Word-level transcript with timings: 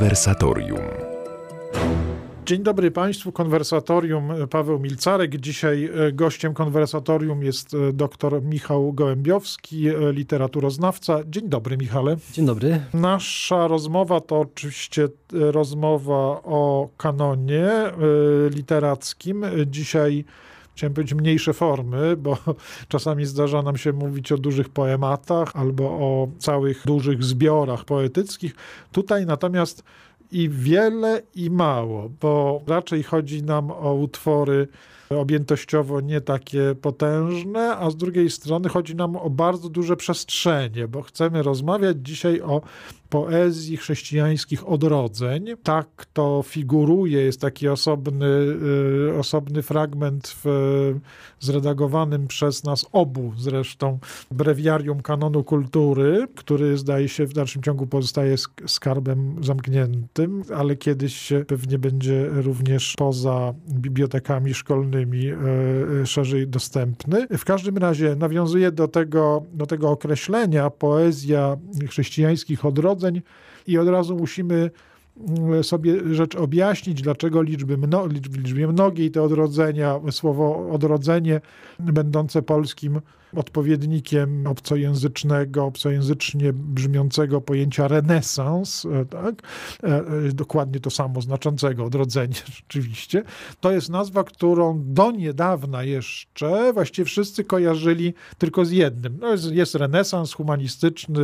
Konwersatorium. 0.00 0.80
Dzień 2.46 2.62
dobry 2.62 2.90
Państwu, 2.90 3.32
konwersatorium 3.32 4.30
e, 4.30 4.46
Paweł 4.46 4.78
Milcarek. 4.78 5.36
Dzisiaj 5.36 5.84
e, 5.84 6.12
gościem 6.12 6.54
konwersatorium 6.54 7.42
jest 7.42 7.74
e, 7.74 7.92
dr 7.92 8.42
Michał 8.42 8.92
Gołębiowski, 8.92 9.84
literaturoznawca. 10.12 11.18
Dzień 11.26 11.48
dobry, 11.48 11.76
Michale. 11.76 12.16
Dzień 12.32 12.46
dobry. 12.46 12.80
Nasza 12.94 13.68
rozmowa 13.68 14.20
to 14.20 14.40
oczywiście 14.40 15.08
rozmowa 15.32 16.42
o 16.44 16.88
kanonie 16.96 17.68
literackim. 18.50 19.44
Dzisiaj 19.66 20.24
chciałem 20.80 20.94
powiedzieć, 20.94 21.14
mniejsze 21.14 21.52
formy, 21.52 22.16
bo 22.16 22.38
czasami 22.88 23.26
zdarza 23.26 23.62
nam 23.62 23.76
się 23.76 23.92
mówić 23.92 24.32
o 24.32 24.38
dużych 24.38 24.68
poematach 24.68 25.56
albo 25.56 25.84
o 25.84 26.28
całych 26.38 26.82
dużych 26.86 27.24
zbiorach 27.24 27.84
poetyckich. 27.84 28.54
Tutaj 28.92 29.26
natomiast 29.26 29.82
i 30.32 30.48
wiele, 30.48 31.22
i 31.34 31.50
mało, 31.50 32.10
bo 32.20 32.62
raczej 32.66 33.02
chodzi 33.02 33.42
nam 33.42 33.70
o 33.70 33.94
utwory 33.94 34.68
objętościowo 35.10 36.00
nie 36.00 36.20
takie 36.20 36.74
potężne, 36.82 37.76
a 37.76 37.90
z 37.90 37.96
drugiej 37.96 38.30
strony 38.30 38.68
chodzi 38.68 38.96
nam 38.96 39.16
o 39.16 39.30
bardzo 39.30 39.68
duże 39.68 39.96
przestrzenie, 39.96 40.88
bo 40.88 41.02
chcemy 41.02 41.42
rozmawiać 41.42 41.96
dzisiaj 42.02 42.40
o 42.40 42.62
poezji 43.10 43.76
chrześcijańskich 43.76 44.68
odrodzeń. 44.68 45.44
Tak 45.62 46.06
to 46.12 46.42
figuruje, 46.46 47.20
jest 47.22 47.40
taki 47.40 47.68
osobny, 47.68 48.26
y, 49.08 49.18
osobny 49.18 49.62
fragment 49.62 50.36
w 50.44 50.94
zredagowanym 51.40 52.26
przez 52.26 52.64
nas 52.64 52.86
obu 52.92 53.32
zresztą 53.38 53.98
brewiarium 54.30 55.02
kanonu 55.02 55.44
kultury, 55.44 56.26
który 56.36 56.78
zdaje 56.78 57.08
się 57.08 57.26
w 57.26 57.32
dalszym 57.32 57.62
ciągu 57.62 57.86
pozostaje 57.86 58.36
skarbem 58.66 59.44
zamkniętym, 59.44 60.42
ale 60.56 60.76
kiedyś 60.76 61.32
pewnie 61.46 61.78
będzie 61.78 62.28
również 62.30 62.94
poza 62.98 63.54
bibliotekami 63.68 64.54
szkolnymi 64.54 65.26
y, 65.26 65.36
y, 66.02 66.06
szerzej 66.06 66.48
dostępny. 66.48 67.26
W 67.38 67.44
każdym 67.44 67.78
razie 67.78 68.16
nawiązuje 68.16 68.72
do 68.72 68.88
tego, 68.88 69.42
do 69.52 69.66
tego 69.66 69.90
określenia 69.90 70.70
poezja 70.70 71.56
chrześcijańskich 71.88 72.64
odrodzeń, 72.64 72.99
i 73.66 73.78
od 73.78 73.88
razu 73.88 74.16
musimy 74.16 74.70
mm, 75.28 75.64
sobie 75.64 76.14
rzecz 76.14 76.36
objaśnić, 76.36 77.02
dlaczego 77.02 77.42
liczby, 77.42 77.78
mno, 77.78 78.06
liczbie 78.06 78.68
mnogiej 78.68 79.10
te 79.10 79.22
odrodzenia, 79.22 80.00
słowo 80.10 80.68
odrodzenie 80.72 81.40
będące 81.78 82.42
polskim 82.42 83.00
odpowiednikiem 83.36 84.46
obcojęzycznego, 84.46 85.64
obcojęzycznie 85.64 86.52
brzmiącego 86.52 87.40
pojęcia 87.40 87.88
renesans, 87.88 88.86
e, 88.86 89.04
tak? 89.04 89.42
E, 89.82 89.86
e, 89.86 90.32
dokładnie 90.32 90.80
to 90.80 90.90
samo 90.90 91.20
znaczącego 91.20 91.84
odrodzenie 91.84 92.34
rzeczywiście. 92.56 93.22
To 93.60 93.70
jest 93.70 93.88
nazwa, 93.88 94.24
którą 94.24 94.82
do 94.84 95.10
niedawna 95.10 95.82
jeszcze 95.82 96.72
właściwie 96.72 97.06
wszyscy 97.06 97.44
kojarzyli 97.44 98.14
tylko 98.38 98.64
z 98.64 98.70
jednym. 98.70 99.18
No 99.20 99.28
jest, 99.28 99.52
jest 99.52 99.74
renesans 99.74 100.32
humanistyczny, 100.32 101.22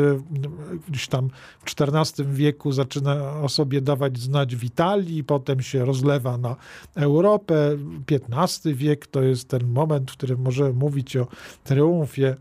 gdzieś 0.88 1.08
tam 1.08 1.30
w 1.64 1.80
XIV 1.80 2.34
wieku 2.34 2.72
zaczyna 2.72 3.40
o 3.40 3.48
sobie 3.48 3.80
dawać 3.80 4.18
znać 4.18 4.56
w 4.56 4.64
Italii, 4.64 5.24
potem 5.24 5.62
się 5.62 5.84
rozlewa 5.84 6.38
na 6.38 6.56
Europę. 6.94 7.76
XV 8.10 8.74
wiek 8.74 9.06
to 9.06 9.22
jest 9.22 9.48
ten 9.48 9.66
moment, 9.66 10.10
w 10.10 10.16
którym 10.16 10.40
możemy 10.40 10.72
mówić 10.72 11.16
o 11.16 11.26
triumfie 11.64 11.95
confia 11.98 12.38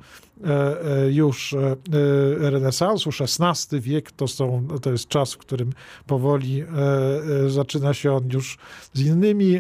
już 1.12 1.54
e, 1.54 1.76
renesansu, 2.40 3.10
XVI 3.10 3.80
wiek 3.82 4.12
to, 4.12 4.28
są, 4.28 4.68
to 4.82 4.92
jest 4.92 5.08
czas, 5.08 5.34
w 5.34 5.38
którym 5.38 5.74
powoli 6.08 6.64
zaczyna 7.48 7.94
się 7.94 8.14
on 8.14 8.30
już 8.34 8.58
z 8.94 9.02
innymi 9.02 9.60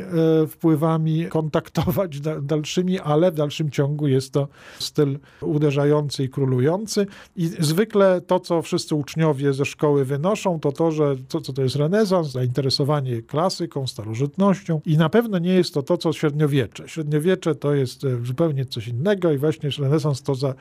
wpływami 0.49 1.25
kontaktować 1.25 2.19
dalszymi, 2.41 2.99
ale 2.99 3.31
w 3.31 3.35
dalszym 3.35 3.71
ciągu 3.71 4.07
jest 4.07 4.33
to 4.33 4.47
styl 4.79 5.19
uderzający 5.41 6.23
i 6.23 6.29
królujący. 6.29 7.07
I 7.35 7.47
zwykle 7.59 8.21
to, 8.21 8.39
co 8.39 8.61
wszyscy 8.61 8.95
uczniowie 8.95 9.53
ze 9.53 9.65
szkoły 9.65 10.05
wynoszą, 10.05 10.59
to 10.59 10.71
to, 10.71 10.91
że 10.91 11.15
co, 11.27 11.41
co 11.41 11.53
to 11.53 11.61
jest 11.61 11.75
renesans, 11.75 12.31
zainteresowanie 12.31 13.21
klasyką, 13.21 13.87
starożytnością 13.87 14.81
i 14.85 14.97
na 14.97 15.09
pewno 15.09 15.37
nie 15.39 15.53
jest 15.53 15.73
to 15.73 15.83
to, 15.83 15.97
co 15.97 16.13
średniowiecze. 16.13 16.87
Średniowiecze 16.87 17.55
to 17.55 17.73
jest 17.73 18.01
zupełnie 18.23 18.65
coś 18.65 18.87
innego 18.87 19.31
i 19.31 19.37
właśnie 19.37 19.69
renesans 19.79 20.21
to 20.21 20.35
za 20.35 20.53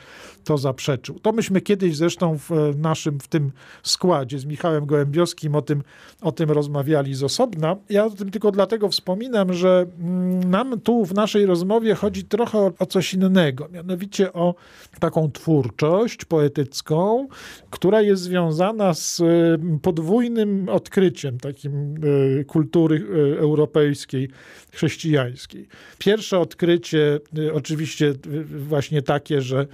to 0.44 0.58
zaprzeczył. 0.58 1.18
To 1.18 1.32
myśmy 1.32 1.60
kiedyś 1.60 1.96
zresztą 1.96 2.38
w 2.38 2.50
naszym, 2.76 3.20
w 3.20 3.28
tym 3.28 3.52
składzie 3.82 4.38
z 4.38 4.44
Michałem 4.44 4.86
Gołębiowskim 4.86 5.54
o 5.54 5.62
tym, 5.62 5.82
o 6.20 6.32
tym 6.32 6.50
rozmawiali 6.50 7.14
z 7.14 7.22
osobna. 7.22 7.76
Ja 7.88 8.04
o 8.04 8.10
tym 8.10 8.30
tylko 8.30 8.50
dlatego 8.50 8.88
wspominam, 8.88 9.52
że 9.52 9.86
mm, 10.00 10.50
nam 10.50 10.80
tu 10.80 11.04
w 11.04 11.14
naszej 11.14 11.46
rozmowie 11.46 11.94
chodzi 11.94 12.24
trochę 12.24 12.58
o, 12.58 12.72
o 12.78 12.86
coś 12.86 13.14
innego, 13.14 13.68
mianowicie 13.72 14.32
o 14.32 14.54
taką 15.00 15.30
twórczość 15.30 16.24
poetycką, 16.24 17.28
która 17.70 18.02
jest 18.02 18.22
związana 18.22 18.94
z 18.94 19.20
mm, 19.20 19.78
podwójnym 19.80 20.68
odkryciem 20.68 21.38
takim 21.38 21.94
y, 22.04 22.44
kultury 22.44 22.96
y, 22.96 23.38
europejskiej, 23.38 24.28
chrześcijańskiej. 24.72 25.68
Pierwsze 25.98 26.38
odkrycie 26.38 27.20
y, 27.38 27.54
oczywiście 27.54 28.14
właśnie 28.48 29.02
takie, 29.02 29.40
że 29.40 29.66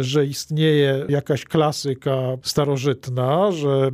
że 0.00 0.26
istnieje 0.26 1.06
jakaś 1.08 1.44
klasyka 1.44 2.18
starożytna, 2.42 3.52
że, 3.52 3.90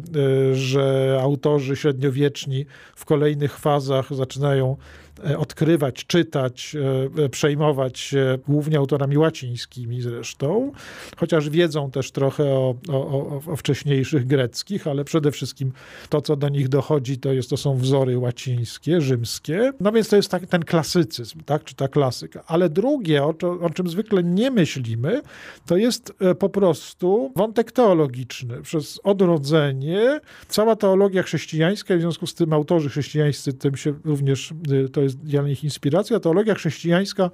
że 0.52 1.18
autorzy 1.22 1.76
średniowieczni 1.76 2.66
w 2.94 3.04
kolejnych 3.04 3.58
fazach 3.58 4.14
zaczynają 4.14 4.76
E, 5.09 5.09
odkrywać, 5.38 6.06
czytać, 6.06 6.76
e, 7.24 7.28
przejmować 7.28 7.98
się 7.98 8.38
głównie 8.48 8.78
autorami 8.78 9.18
łacińskimi 9.18 10.02
zresztą, 10.02 10.72
chociaż 11.16 11.50
wiedzą 11.50 11.90
też 11.90 12.12
trochę 12.12 12.44
o, 12.44 12.74
o, 12.88 13.40
o, 13.46 13.56
wcześniejszych 13.56 14.26
greckich, 14.26 14.86
ale 14.86 15.04
przede 15.04 15.30
wszystkim 15.30 15.72
to, 16.08 16.20
co 16.20 16.36
do 16.36 16.48
nich 16.48 16.68
dochodzi, 16.68 17.18
to, 17.18 17.32
jest, 17.32 17.50
to 17.50 17.56
są 17.56 17.76
wzory 17.76 18.18
łacińskie, 18.18 19.00
rzymskie. 19.00 19.72
No 19.80 19.92
więc 19.92 20.08
to 20.08 20.16
jest 20.16 20.30
tak, 20.30 20.46
ten 20.46 20.64
klasycyzm, 20.64 21.40
tak, 21.46 21.64
czy 21.64 21.74
ta 21.74 21.88
klasyka. 21.88 22.44
Ale 22.46 22.68
drugie, 22.68 23.24
o, 23.24 23.34
o 23.60 23.70
czym 23.70 23.88
zwykle 23.88 24.24
nie 24.24 24.50
myślimy, 24.50 25.22
to 25.66 25.76
jest 25.76 26.12
e, 26.20 26.34
po 26.34 26.48
prostu 26.48 27.32
wątek 27.36 27.72
teologiczny. 27.72 28.62
Przez 28.62 29.00
odrodzenie 29.04 30.20
cała 30.48 30.76
teologia 30.76 31.22
chrześcijańska, 31.22 31.96
w 31.96 32.00
związku 32.00 32.26
z 32.26 32.34
tym 32.34 32.52
autorzy 32.52 32.88
chrześcijańscy 32.88 33.52
tym 33.52 33.76
się 33.76 33.94
również, 34.04 34.52
to 34.92 35.00
jest 35.00 35.09
jest 35.10 35.18
dla 35.18 35.42
nich 35.42 35.64
inspiracja. 35.64 36.20
Teologia 36.20 36.54
chrześcijańska 36.54 37.30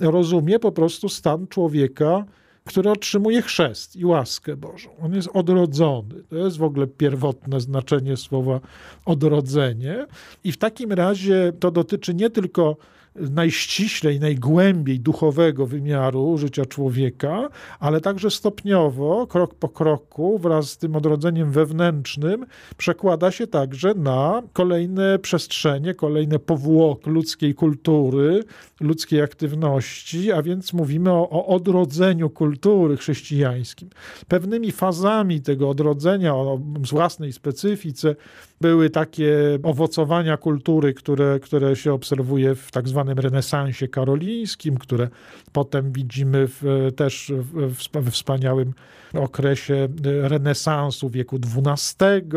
rozumie 0.00 0.58
po 0.58 0.72
prostu 0.72 1.08
stan 1.08 1.46
człowieka, 1.46 2.24
który 2.64 2.90
otrzymuje 2.90 3.42
chrzest 3.42 3.96
i 3.96 4.04
łaskę 4.04 4.56
Bożą. 4.56 4.90
On 5.00 5.14
jest 5.14 5.28
odrodzony. 5.34 6.22
To 6.28 6.36
jest 6.36 6.56
w 6.56 6.62
ogóle 6.62 6.86
pierwotne 6.86 7.60
znaczenie 7.60 8.16
słowa 8.16 8.60
odrodzenie. 9.04 10.06
I 10.44 10.52
w 10.52 10.56
takim 10.56 10.92
razie 10.92 11.52
to 11.60 11.70
dotyczy 11.70 12.14
nie 12.14 12.30
tylko 12.30 12.76
najściślej, 13.16 14.20
najgłębiej 14.20 15.00
duchowego 15.00 15.66
wymiaru 15.66 16.38
życia 16.38 16.66
człowieka, 16.66 17.48
ale 17.80 18.00
także 18.00 18.30
stopniowo, 18.30 19.26
krok 19.26 19.54
po 19.54 19.68
kroku, 19.68 20.38
wraz 20.38 20.70
z 20.70 20.78
tym 20.78 20.96
odrodzeniem 20.96 21.52
wewnętrznym, 21.52 22.46
przekłada 22.76 23.30
się 23.30 23.46
także 23.46 23.94
na 23.94 24.42
kolejne 24.52 25.18
przestrzenie, 25.18 25.94
kolejne 25.94 26.38
powłok 26.38 27.06
ludzkiej 27.06 27.54
kultury, 27.54 28.44
ludzkiej 28.80 29.22
aktywności, 29.22 30.32
a 30.32 30.42
więc 30.42 30.72
mówimy 30.72 31.12
o, 31.12 31.30
o 31.30 31.46
odrodzeniu 31.46 32.30
kultury 32.30 32.96
chrześcijańskim. 32.96 33.90
Pewnymi 34.28 34.72
fazami 34.72 35.40
tego 35.40 35.68
odrodzenia, 35.68 36.34
o 36.34 36.60
własnej 36.90 37.32
specyfice, 37.32 38.16
były 38.60 38.90
takie 38.90 39.58
owocowania 39.62 40.36
kultury, 40.36 40.94
które, 40.94 41.40
które 41.40 41.76
się 41.76 41.92
obserwuje 41.92 42.54
w 42.54 42.70
tak 42.70 42.88
zwanym 42.88 43.18
renesansie 43.18 43.88
karolińskim, 43.88 44.76
które 44.76 45.08
potem 45.52 45.92
widzimy 45.92 46.48
w, 46.48 46.88
też 46.96 47.32
w, 47.36 47.76
w 47.94 48.10
wspaniałym 48.10 48.72
okresie 49.14 49.88
renesansu 50.04 51.08
wieku 51.08 51.38
XII. 51.66 52.28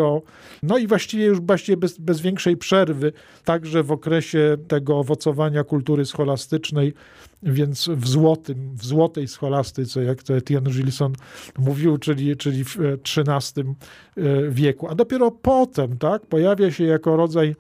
No 0.64 0.78
i 0.78 0.88
właściwie 0.88 1.26
już 1.26 1.42
właściwie 1.42 1.78
bez, 1.78 1.98
bez 1.98 2.22
większej 2.22 2.58
przerwy, 2.58 3.14
także 3.46 3.84
w 3.84 3.92
okresie 3.92 4.58
tego 4.68 5.00
owocowania 5.00 5.64
kultury 5.64 6.06
scholastycznej, 6.06 6.94
więc 7.44 7.90
w 7.90 8.08
złotym, 8.08 8.76
w 8.76 8.86
złotej 8.86 9.28
scholastyce, 9.28 10.04
jak 10.04 10.24
to 10.24 10.36
Etienne 10.36 10.72
Gilson 10.72 11.14
mówił, 11.58 11.98
czyli, 11.98 12.38
czyli 12.38 12.64
w 12.64 12.78
XIII 13.18 13.66
e, 14.18 14.50
wieku. 14.50 14.88
A 14.88 14.96
dopiero 14.96 15.32
potem 15.32 15.98
tak, 15.98 16.26
pojawia 16.26 16.72
się 16.72 16.84
jako 16.84 17.16
rodzaj 17.16 17.56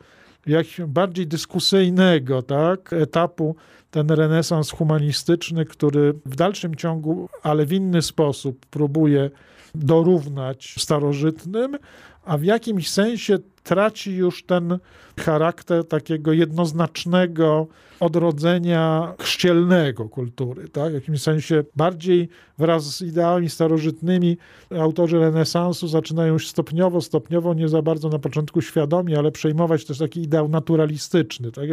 bardziej 0.87 1.27
dyskusyjnego 1.27 2.41
tak, 2.41 2.93
etapu 2.93 3.55
ten 3.91 4.09
renesans 4.09 4.71
humanistyczny, 4.71 5.65
który 5.65 6.13
w 6.25 6.35
dalszym 6.35 6.75
ciągu, 6.75 7.29
ale 7.43 7.65
w 7.65 7.73
inny 7.73 8.01
sposób 8.01 8.65
próbuje 8.65 9.29
dorównać 9.75 10.75
starożytnym, 10.77 11.77
a 12.25 12.37
w 12.37 12.43
jakimś 12.43 12.89
sensie 12.89 13.39
traci 13.63 14.15
już 14.15 14.43
ten 14.43 14.77
charakter 15.19 15.87
takiego 15.87 16.33
jednoznacznego 16.33 17.67
odrodzenia 18.01 19.13
chrzcielnego 19.19 20.09
kultury. 20.09 20.69
Tak? 20.69 20.91
W 20.91 20.93
jakimś 20.93 21.21
sensie 21.21 21.63
bardziej 21.75 22.29
wraz 22.57 22.97
z 22.97 23.01
ideałami 23.01 23.49
starożytnymi 23.49 24.37
autorzy 24.79 25.19
renesansu 25.19 25.87
zaczynają 25.87 26.33
już 26.33 26.47
stopniowo, 26.47 27.01
stopniowo, 27.01 27.53
nie 27.53 27.69
za 27.69 27.81
bardzo 27.81 28.09
na 28.09 28.19
początku 28.19 28.61
świadomie, 28.61 29.17
ale 29.17 29.31
przejmować 29.31 29.85
też 29.85 29.97
taki 29.97 30.21
ideał 30.21 30.49
naturalistyczny, 30.49 31.51
tak? 31.51 31.69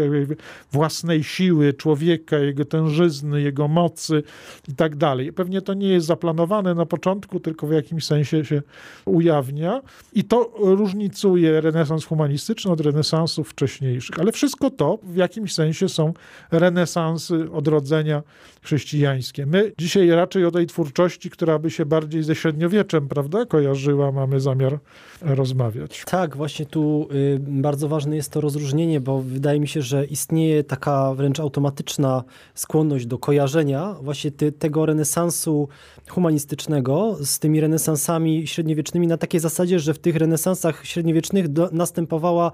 własnej 0.73 1.25
siły 1.25 1.75
człowieka, 1.75 2.39
jego 2.39 2.65
tężyzny, 2.65 3.43
jego 3.43 3.69
mocy 3.69 4.23
i 4.69 4.75
tak 4.75 4.97
dalej. 4.97 5.33
Pewnie 5.33 5.63
to 5.63 5.75
nie 5.75 5.89
jest 5.89 6.07
zaplanowane 6.07 6.75
na 6.75 6.87
początku, 6.87 7.41
tylko 7.41 7.67
w 7.67 7.73
jakimś 7.73 8.05
sensie 8.05 8.45
się 8.45 8.63
ujawnia 9.05 9.81
i 10.13 10.25
to 10.25 10.51
różnicuje 10.59 11.61
renesans 11.79 12.05
humanistyczny 12.05 12.71
od 12.71 12.81
renesansów 12.81 13.51
wcześniejszych. 13.51 14.21
Ale 14.21 14.33
wszystko 14.33 14.71
to 14.71 14.99
w 15.03 15.17
jakimś 15.17 15.55
sensie 15.55 15.89
są 15.89 16.13
renesansy, 16.51 17.51
odrodzenia 17.53 18.23
chrześcijańskie. 18.63 19.47
My 19.47 19.73
dzisiaj 19.79 20.09
raczej 20.09 20.45
o 20.45 20.51
tej 20.51 20.67
twórczości, 20.67 21.31
która 21.31 21.59
by 21.59 21.71
się 21.71 21.87
bardziej 21.87 22.23
ze 22.23 22.35
średniowieczem, 22.35 23.09
prawda, 23.09 23.47
kojarzyła, 23.47 24.13
mamy 24.13 24.41
zamiar 24.41 24.79
rozmawiać. 25.23 26.03
Tak, 26.07 26.37
właśnie 26.37 26.67
tu 26.67 27.09
y, 27.13 27.39
bardzo 27.41 27.89
ważne 27.89 28.17
jest 28.17 28.33
to 28.33 28.41
rozróżnienie, 28.41 29.01
bo 29.01 29.23
wydaje 29.23 29.61
mi 29.61 29.69
się, 29.69 29.83
że 29.83 30.05
istnieje 30.05 30.65
taka 30.65 31.15
wręcz 31.15 31.41
automatyczna 31.41 32.25
skłonność 32.55 33.07
do 33.07 33.19
kojarzenia 33.19 33.95
właśnie 34.03 34.31
ty, 34.31 34.53
tego 34.53 34.87
renesansu 34.87 35.69
humanistycznego 36.09 37.17
z 37.21 37.39
tymi 37.39 37.61
renesansami 37.61 38.47
średniowiecznymi 38.47 39.07
na 39.07 39.17
takiej 39.17 39.41
zasadzie, 39.41 39.81
że 39.81 39.95
w 39.95 39.99
tych 39.99 40.17
renesansach 40.17 40.87
średniowiecznych 40.87 41.49
do, 41.49 41.68
następowała 41.73 42.53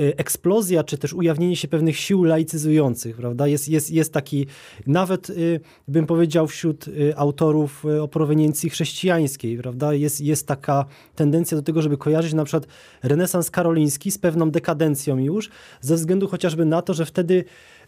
Y, 0.00 0.16
eksplozja, 0.16 0.84
czy 0.84 0.98
też 0.98 1.14
ujawnienie 1.14 1.56
się 1.56 1.68
pewnych 1.68 1.96
sił 1.96 2.24
laicyzujących, 2.24 3.16
prawda? 3.16 3.46
Jest, 3.46 3.68
jest, 3.68 3.90
jest 3.90 4.12
taki, 4.12 4.46
nawet 4.86 5.30
y, 5.30 5.60
bym 5.88 6.06
powiedział 6.06 6.46
wśród 6.46 6.88
y, 6.88 7.16
autorów 7.16 7.84
o 8.00 8.08
proweniencji 8.08 8.70
chrześcijańskiej, 8.70 9.58
prawda? 9.58 9.94
Jest, 9.94 10.20
jest 10.20 10.46
taka 10.46 10.84
tendencja 11.14 11.56
do 11.56 11.62
tego, 11.62 11.82
żeby 11.82 11.96
kojarzyć 11.96 12.34
na 12.34 12.44
przykład 12.44 12.66
renesans 13.02 13.50
karoliński 13.50 14.10
z 14.10 14.18
pewną 14.18 14.50
dekadencją 14.50 15.18
już, 15.18 15.50
ze 15.80 15.94
względu 15.94 16.28
chociażby 16.28 16.64
na 16.64 16.82
to, 16.82 16.94
że 16.94 17.06
wtedy 17.06 17.44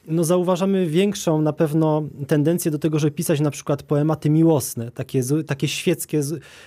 no, 0.06 0.24
zauważamy 0.24 0.86
większą 0.86 1.42
na 1.42 1.52
pewno 1.52 2.02
tendencję 2.26 2.70
do 2.70 2.78
tego, 2.78 2.98
żeby 2.98 3.10
pisać 3.10 3.40
na 3.40 3.50
przykład 3.50 3.82
poematy 3.82 4.30
miłosne, 4.30 4.90
takie, 4.90 5.22
takie 5.46 5.68
świeckie, 5.68 6.20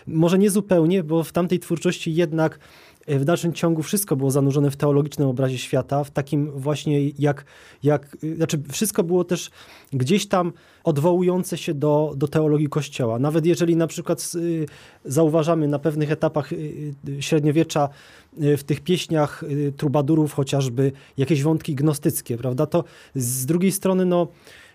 może 0.07 0.37
nie 0.37 0.49
zupełnie, 0.49 1.03
bo 1.03 1.23
w 1.23 1.31
tamtej 1.31 1.59
twórczości 1.59 2.13
jednak 2.13 2.59
w 3.07 3.25
dalszym 3.25 3.53
ciągu 3.53 3.83
wszystko 3.83 4.15
było 4.15 4.31
zanurzone 4.31 4.71
w 4.71 4.75
teologicznym 4.75 5.27
obrazie 5.27 5.57
świata, 5.57 6.03
w 6.03 6.11
takim 6.11 6.51
właśnie 6.51 7.09
jak, 7.09 7.45
jak 7.83 8.17
y, 8.23 8.35
znaczy 8.35 8.61
wszystko 8.71 9.03
było 9.03 9.23
też 9.23 9.51
gdzieś 9.93 10.27
tam 10.27 10.53
odwołujące 10.83 11.57
się 11.57 11.73
do, 11.73 12.13
do 12.17 12.27
teologii 12.27 12.69
Kościoła. 12.69 13.19
Nawet 13.19 13.45
jeżeli 13.45 13.75
na 13.75 13.87
przykład 13.87 14.31
y, 14.35 14.65
zauważamy 15.05 15.67
na 15.67 15.79
pewnych 15.79 16.11
etapach 16.11 16.53
y, 16.53 16.93
średniowiecza 17.19 17.89
w 18.37 18.63
tych 18.63 18.81
pieśniach 18.81 19.43
trubadurów 19.77 20.33
chociażby 20.33 20.91
jakieś 21.17 21.43
wątki 21.43 21.75
gnostyckie, 21.75 22.37
prawda, 22.37 22.65
to 22.65 22.83
z 23.15 23.45
drugiej 23.45 23.71
strony 23.71 24.05
no 24.05 24.27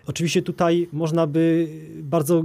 Oczywiście 0.09 0.41
tutaj 0.41 0.87
można 0.91 1.27
by 1.27 1.67
bardzo 1.95 2.43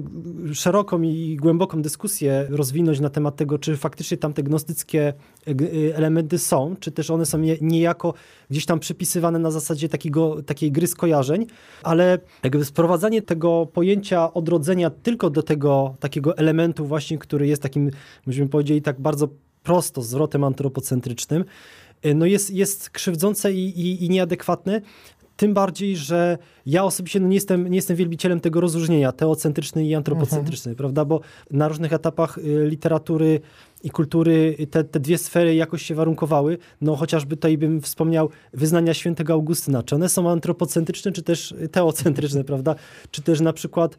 szeroką 0.55 1.02
i 1.02 1.37
głęboką 1.37 1.82
dyskusję 1.82 2.46
rozwinąć 2.50 3.00
na 3.00 3.11
temat 3.11 3.37
tego, 3.37 3.58
czy 3.58 3.76
faktycznie 3.76 4.16
tam 4.16 4.32
te 4.32 4.43
gnostyckie 4.43 5.00
e, 5.46 5.50
e, 5.50 5.96
elementy 5.96 6.38
są, 6.38 6.76
czy 6.81 6.93
też 6.93 7.11
one 7.11 7.26
są 7.26 7.38
niejako 7.61 8.14
gdzieś 8.50 8.66
tam 8.66 8.81
przypisywane 8.81 9.38
na 9.38 9.50
zasadzie 9.50 9.88
takiego, 9.88 10.43
takiej 10.43 10.72
gry 10.72 10.87
skojarzeń, 10.87 11.46
ale 11.82 12.19
jakby 12.43 12.64
sprowadzanie 12.64 13.22
tego 13.22 13.67
pojęcia 13.72 14.32
odrodzenia 14.32 14.90
tylko 14.90 15.31
do 15.31 15.43
tego 15.43 15.96
takiego 16.00 16.37
elementu 16.37 16.87
właśnie, 16.87 17.19
który 17.19 17.46
jest 17.46 17.62
takim, 17.62 17.90
myśmy 18.26 18.49
powiedzieli 18.49 18.82
tak 18.82 19.00
bardzo 19.00 19.28
prosto 19.62 20.02
zwrotem 20.02 20.44
antropocentrycznym, 20.44 21.44
e, 22.02 22.14
no 22.14 22.26
jest, 22.26 22.50
jest 22.50 22.90
krzywdzące 22.90 23.52
i, 23.52 23.81
i, 23.81 24.05
i 24.05 24.10
nieadekwatne, 24.10 24.81
tym 25.36 25.54
bardziej, 25.54 25.96
że 25.96 26.38
ja 26.66 26.84
osobiście 26.84 27.20
no 27.20 27.28
nie, 27.28 27.34
jestem, 27.34 27.69
nie 27.69 27.76
jestem 27.76 27.96
wielbicielem 27.96 28.40
tego 28.40 28.60
rozróżnienia 28.60 29.12
teocentryczny 29.12 29.84
i 29.84 29.94
antropocentryczny, 29.94 30.70
mhm. 30.70 30.76
prawda? 30.76 31.04
Bo 31.04 31.20
na 31.50 31.69
różnych 31.69 31.92
etapach 31.92 32.38
y, 32.38 32.66
literatury 32.69 33.40
i 33.82 33.90
kultury 33.90 34.56
te, 34.70 34.84
te 34.84 35.00
dwie 35.00 35.19
sfery 35.19 35.54
jakoś 35.54 35.82
się 35.82 35.94
warunkowały. 35.94 36.58
No 36.81 36.96
chociażby 36.96 37.36
tutaj 37.36 37.58
bym 37.58 37.81
wspomniał 37.81 38.31
wyznania 38.52 38.94
świętego 38.94 39.32
Augustyna. 39.32 39.82
Czy 39.82 39.94
one 39.94 40.08
są 40.08 40.31
antropocentryczne, 40.31 41.12
czy 41.12 41.22
też 41.22 41.54
teocentryczne, 41.72 42.44
prawda? 42.44 42.75
Czy 43.10 43.22
też 43.22 43.40
na 43.40 43.52
przykład 43.52 43.96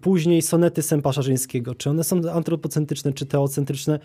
później 0.00 0.42
sonety 0.42 0.82
Sępa 0.82 1.12
Szarzyńskiego. 1.12 1.74
Czy 1.74 1.90
one 1.90 2.04
są 2.04 2.30
antropocentryczne, 2.30 3.12
czy 3.12 3.26
teocentryczne? 3.26 3.98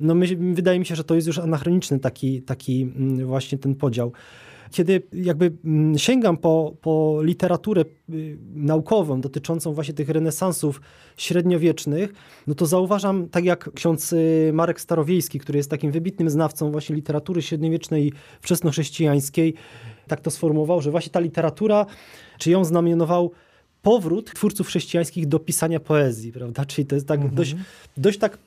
No 0.00 0.14
my, 0.14 0.26
wydaje 0.54 0.78
mi 0.78 0.86
się, 0.86 0.96
że 0.96 1.04
to 1.04 1.14
jest 1.14 1.26
już 1.26 1.38
anachroniczny 1.38 1.98
taki, 1.98 2.42
taki 2.42 2.82
mm, 2.82 3.26
właśnie 3.26 3.58
ten 3.58 3.74
podział 3.74 4.12
kiedy 4.70 5.02
jakby 5.12 5.52
mm, 5.64 5.98
sięgam 5.98 6.36
po, 6.36 6.74
po 6.80 7.18
literaturę 7.22 7.84
y, 8.10 8.38
naukową 8.54 9.20
dotyczącą 9.20 9.72
właśnie 9.72 9.94
tych 9.94 10.08
renesansów 10.08 10.80
średniowiecznych, 11.16 12.12
no 12.46 12.54
to 12.54 12.66
zauważam, 12.66 13.28
tak 13.28 13.44
jak 13.44 13.70
ksiądz 13.74 14.12
y, 14.12 14.50
Marek 14.52 14.80
Starowiejski, 14.80 15.38
który 15.38 15.56
jest 15.56 15.70
takim 15.70 15.92
wybitnym 15.92 16.30
znawcą 16.30 16.70
właśnie 16.70 16.96
literatury 16.96 17.42
średniowiecznej 17.42 18.06
i 18.06 18.12
wczesnochrześcijańskiej, 18.40 19.54
tak 20.06 20.20
to 20.20 20.30
sformułował, 20.30 20.80
że 20.80 20.90
właśnie 20.90 21.12
ta 21.12 21.20
literatura, 21.20 21.86
czy 22.38 22.50
ją 22.50 22.64
znamionował 22.64 23.30
powrót 23.82 24.34
twórców 24.34 24.66
chrześcijańskich 24.66 25.26
do 25.26 25.38
pisania 25.38 25.80
poezji, 25.80 26.32
prawda? 26.32 26.64
Czyli 26.64 26.86
to 26.86 26.94
jest 26.94 27.08
tak 27.08 27.20
mhm. 27.20 27.34
dość, 27.34 27.56
dość 27.96 28.18
tak 28.18 28.38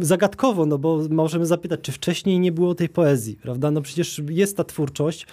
zagadkowo, 0.00 0.66
no 0.66 0.78
bo 0.78 1.00
możemy 1.10 1.46
zapytać, 1.46 1.80
czy 1.80 1.92
wcześniej 1.92 2.40
nie 2.40 2.52
było 2.52 2.74
tej 2.74 2.88
poezji, 2.88 3.36
prawda? 3.42 3.70
No 3.70 3.82
przecież 3.82 4.22
jest 4.28 4.56
ta 4.56 4.64
twórczość, 4.64 5.26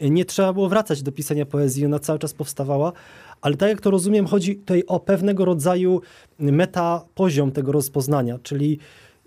nie 0.00 0.24
trzeba 0.24 0.52
było 0.52 0.68
wracać 0.68 1.02
do 1.02 1.12
pisania 1.12 1.46
poezji, 1.46 1.86
ona 1.86 1.98
cały 1.98 2.18
czas 2.18 2.34
powstawała, 2.34 2.92
ale 3.40 3.56
tak 3.56 3.68
jak 3.68 3.80
to 3.80 3.90
rozumiem, 3.90 4.26
chodzi 4.26 4.56
tutaj 4.56 4.82
o 4.86 5.00
pewnego 5.00 5.44
rodzaju 5.44 6.00
meta 6.38 7.04
poziom 7.14 7.52
tego 7.52 7.72
rozpoznania, 7.72 8.38
czyli 8.42 8.78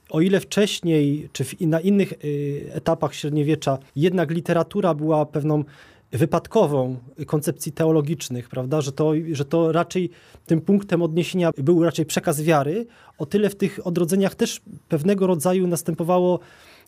o 0.09 0.21
ile 0.21 0.39
wcześniej, 0.39 1.29
czy 1.33 1.45
na 1.61 1.79
innych 1.79 2.13
y, 2.23 2.71
etapach 2.73 3.15
średniowiecza 3.15 3.77
jednak 3.95 4.31
literatura 4.31 4.93
była 4.93 5.25
pewną 5.25 5.63
wypadkową 6.11 6.97
koncepcji 7.25 7.71
teologicznych, 7.71 8.49
prawda? 8.49 8.81
Że, 8.81 8.91
to, 8.91 9.13
że 9.31 9.45
to 9.45 9.71
raczej 9.71 10.09
tym 10.45 10.61
punktem 10.61 11.01
odniesienia 11.01 11.51
był 11.57 11.83
raczej 11.83 12.05
przekaz 12.05 12.41
wiary, 12.41 12.85
o 13.17 13.25
tyle 13.25 13.49
w 13.49 13.55
tych 13.55 13.87
odrodzeniach 13.87 14.35
też 14.35 14.61
pewnego 14.87 15.27
rodzaju 15.27 15.67
następowało 15.67 16.39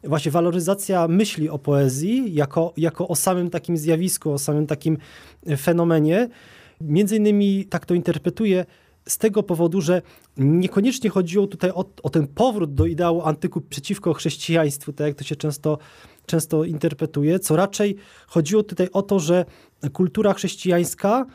właśnie 0.03 0.31
waloryzacja 0.31 1.07
myśli 1.07 1.49
o 1.49 1.59
poezji 1.59 2.33
jako, 2.33 2.73
jako 2.77 3.07
o 3.07 3.15
samym 3.15 3.49
takim 3.49 3.77
zjawisku, 3.77 4.31
o 4.31 4.37
samym 4.37 4.67
takim 4.67 4.97
fenomenie. 5.57 6.29
Między 6.81 7.17
innymi 7.17 7.65
tak 7.65 7.85
to 7.85 7.93
interpretuję 7.93 8.65
z 9.07 9.17
tego 9.17 9.43
powodu, 9.43 9.81
że 9.81 10.01
niekoniecznie 10.37 11.09
chodziło 11.09 11.47
tutaj 11.47 11.69
o, 11.69 11.85
o, 12.03 12.09
ten 12.09 12.27
powrót 12.27 12.73
do 12.73 12.85
ideału 12.85 13.21
antyku 13.21 13.61
przeciwko 13.61 14.13
chrześcijaństwu, 14.13 14.93
tak 14.93 15.07
jak 15.07 15.17
to 15.17 15.23
się 15.23 15.35
często 15.35 15.77
często 16.25 16.63
interpretuje, 16.63 17.39
co 17.39 17.55
raczej 17.55 17.95
chodziło 18.27 18.63
tutaj 18.63 18.87
o 18.93 19.01
to, 19.01 19.19
że 19.19 19.45
kultura 19.93 20.33
chrześcijańska 20.33 21.25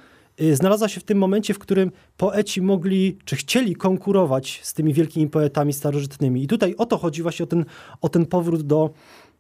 y, 0.41 0.57
znalazła 0.57 0.89
się 0.89 1.01
w 1.01 1.05
tym 1.05 1.19
momencie, 1.19 1.55
w 1.55 1.59
którym 1.59 1.93
poeci 2.17 2.63
mogli, 2.63 3.19
czy 3.25 3.37
chcieli 3.37 3.77
konkurować 3.77 4.61
z 4.63 4.75
tymi 4.75 4.95
wielkimi 4.95 5.29
poetami 5.29 5.73
starożytnymi. 5.73 6.43
I 6.43 6.47
tutaj 6.47 6.75
o 6.79 6.87
to 6.87 6.99
chodzi 6.99 7.23
właśnie 7.23 7.45
o 7.45 7.47
ten, 7.47 7.65
o 8.01 8.09
ten 8.09 8.27
powrót 8.27 8.63
do, 8.63 8.91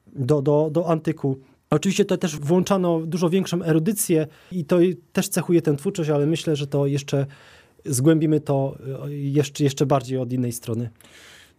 do, 0.06 0.42
do, 0.42 0.68
do 0.72 0.90
antyku. 0.90 1.38
Oczywiście 1.70 2.04
to 2.04 2.16
też 2.16 2.38
włączano 2.38 3.00
dużo 3.00 3.30
większą 3.30 3.62
erudycję 3.62 4.26
i 4.52 4.64
to 4.64 4.78
też 5.12 5.28
cechuje 5.28 5.62
tę 5.62 5.76
twórczość, 5.76 6.10
ale 6.10 6.26
myślę, 6.26 6.56
że 6.56 6.66
to 6.66 6.86
jeszcze 6.86 7.26
zgłębimy 7.88 8.40
to 8.40 8.78
y, 9.08 9.16
jeszcze, 9.16 9.64
jeszcze 9.64 9.86
bardziej 9.86 10.18
od 10.18 10.32
innej 10.32 10.52
strony. 10.52 10.90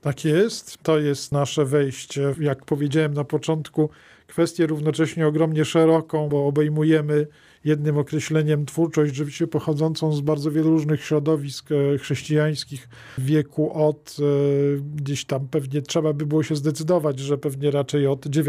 Tak 0.02 0.26
jest. 0.26 0.78
To 0.84 1.00
jest 1.00 1.32
nasze 1.32 1.66
wejście. 1.66 2.36
Jak 2.40 2.66
powiedziałem 2.66 3.14
na 3.14 3.24
początku, 3.24 3.90
kwestię 4.28 4.68
równocześnie 4.68 5.28
ogromnie 5.28 5.66
szeroką, 5.66 6.30
bo 6.30 6.48
obejmujemy 6.48 7.28
jednym 7.68 7.98
określeniem 7.98 8.66
twórczość 8.66 9.12
rzeczywiście 9.12 9.48
pochodzącą 9.48 10.14
z 10.14 10.22
bardzo 10.22 10.52
wielu 10.52 10.70
różnych 10.70 11.04
środowisk 11.04 11.70
e, 11.72 11.98
chrześcijańskich 11.98 12.90
wieku 13.18 13.88
od 13.88 14.18
e, 14.20 14.24
gdzieś 14.96 15.26
tam 15.26 15.48
pewnie 15.48 15.82
trzeba 15.82 16.14
by 16.14 16.26
było 16.26 16.44
się 16.44 16.56
zdecydować, 16.56 17.20
że 17.20 17.38
pewnie 17.38 17.72
raczej 17.72 18.08
od 18.08 18.26
IX, 18.26 18.48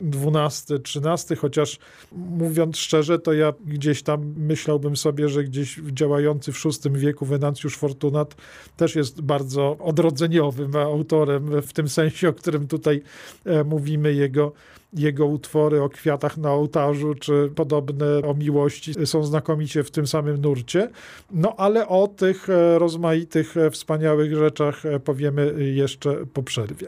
XII, 0.00 0.76
XIII, 0.76 1.36
chociaż 1.36 1.78
mówiąc 2.12 2.76
szczerze, 2.76 3.18
to 3.18 3.32
ja 3.32 3.52
gdzieś 3.66 4.02
tam 4.02 4.34
myślałbym 4.36 4.96
sobie, 4.96 5.28
że 5.28 5.44
gdzieś 5.44 5.80
działający 5.92 6.52
w 6.52 6.64
VI 6.64 6.90
wieku 6.90 7.26
Wenancjusz 7.26 7.76
Fortunat 7.76 8.36
też 8.76 8.96
jest 8.96 9.20
bardzo 9.20 9.78
odrodzeniowym 9.78 10.76
autorem 10.76 11.62
w 11.62 11.72
tym 11.72 11.88
sensie, 11.88 12.28
o 12.28 12.32
którym 12.32 12.68
tutaj 12.68 13.02
e, 13.44 13.64
mówimy, 13.64 14.14
jego 14.14 14.52
jego 14.94 15.26
utwory 15.26 15.82
o 15.82 15.88
kwiatach 15.88 16.36
na 16.36 16.52
ołtarzu, 16.52 17.14
czy 17.14 17.50
podobne 17.54 18.06
o 18.06 18.34
miłości 18.34 19.06
są 19.06 19.24
znakomicie 19.24 19.84
w 19.84 19.90
tym 19.90 20.06
samym 20.06 20.40
nurcie. 20.40 20.90
No 21.30 21.54
ale 21.56 21.88
o 21.88 22.08
tych 22.08 22.50
e, 22.50 22.78
rozmaitych, 22.78 23.56
e, 23.56 23.70
wspaniałych 23.70 24.36
rzeczach 24.36 24.82
powiemy 25.04 25.54
jeszcze 25.74 26.26
po 26.26 26.42
przerwie. 26.42 26.86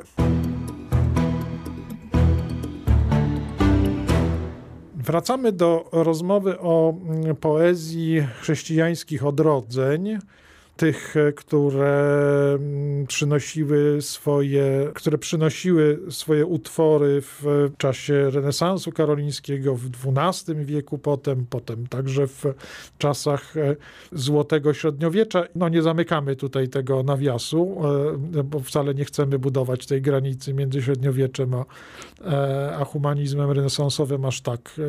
Wracamy 4.94 5.52
do 5.52 5.88
rozmowy 5.92 6.58
o 6.58 6.94
mm, 7.08 7.36
poezji 7.36 8.26
chrześcijańskich 8.40 9.26
odrodzeń 9.26 10.18
tych, 10.76 11.16
e, 11.16 11.33
które 11.33 12.52
mm, 12.54 13.06
przynosiły 13.06 14.02
swoje, 14.02 14.90
które 14.95 15.18
przynosiły 15.18 15.99
swoje 16.11 16.47
utwory 16.47 17.23
w 17.23 17.71
czasie 17.78 18.30
renesansu 18.30 18.92
karolińskiego 18.92 19.75
w 19.75 19.90
XII 20.16 20.64
wieku, 20.64 20.99
potem, 20.99 21.47
potem 21.50 21.87
także 21.87 22.26
w 22.26 22.45
czasach 22.99 23.56
e, 23.56 23.76
złotego 24.12 24.75
średniowiecza. 24.75 25.45
No 25.54 25.68
nie 25.68 25.83
zamykamy 25.83 26.37
tutaj 26.37 26.68
tego 26.68 27.02
nawiasu, 27.02 27.76
e, 28.38 28.45
bo 28.45 28.61
wcale 28.61 28.95
nie 28.95 29.04
chcemy 29.04 29.38
budować 29.38 29.87
tej 29.87 30.02
granicy 30.02 30.54
między 30.54 30.83
średniowieczem 30.83 31.54
a, 31.54 31.64
a 32.78 32.85
humanizmem 32.85 33.50
renesansowym 33.50 34.25
aż 34.25 34.40
tak, 34.40 34.80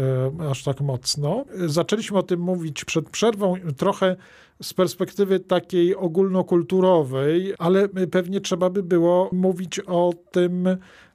aż 0.49 0.63
tak 0.63 0.81
mocno. 0.81 1.45
Zaczęliśmy 1.65 2.17
o 2.17 2.23
tym 2.23 2.39
mówić 2.39 2.85
przed 2.85 3.09
przerwą. 3.09 3.55
Trochę 3.77 4.15
z 4.61 4.73
perspektywy 4.73 5.39
takiej 5.39 5.95
ogólnokulturowej, 5.95 7.53
ale 7.57 7.89
pewnie 7.89 8.41
trzeba 8.41 8.69
by 8.69 8.83
było 8.83 9.29
mówić 9.33 9.79
o 9.79 10.13
tym, 10.31 10.67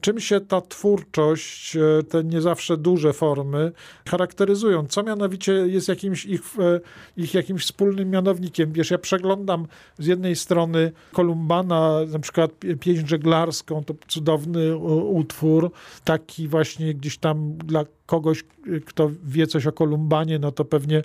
czym 0.02 0.20
się 0.20 0.40
ta 0.40 0.60
twórczość, 0.60 1.76
e, 1.76 2.02
te 2.02 2.24
nie 2.24 2.40
zawsze 2.40 2.76
duże 2.76 3.12
formy 3.12 3.72
charakteryzują, 4.08 4.86
co 4.86 5.02
mianowicie 5.02 5.52
jest 5.52 5.88
jakimś 5.88 6.24
ich, 6.24 6.42
e, 6.58 6.80
ich 7.16 7.34
jakimś 7.34 7.64
wspólnym 7.64 8.10
mianownikiem. 8.10 8.72
Wiesz, 8.72 8.90
ja 8.90 8.98
przeglądam 8.98 9.66
z 9.98 10.06
jednej 10.06 10.36
strony 10.36 10.92
Kolumbana, 11.12 11.98
na 12.12 12.18
przykład 12.18 12.50
pieśń 12.80 13.06
żeglarską, 13.06 13.84
to 13.84 13.94
cudowny 14.08 14.76
utwór, 14.76 15.70
taki 16.04 16.48
właśnie 16.48 16.94
gdzieś 16.94 17.18
tam 17.18 17.56
dla 17.56 17.84
kogoś, 18.06 18.44
kto 18.86 19.10
wie 19.24 19.46
coś 19.46 19.66
o 19.66 19.72
Kolumbanie, 19.72 20.38
no 20.38 20.52
to 20.52 20.64
pewnie 20.64 21.02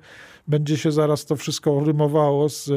będzie 0.47 0.77
się 0.77 0.91
zaraz 0.91 1.25
to 1.25 1.35
wszystko 1.35 1.83
rymowało 1.85 2.49
z, 2.49 2.69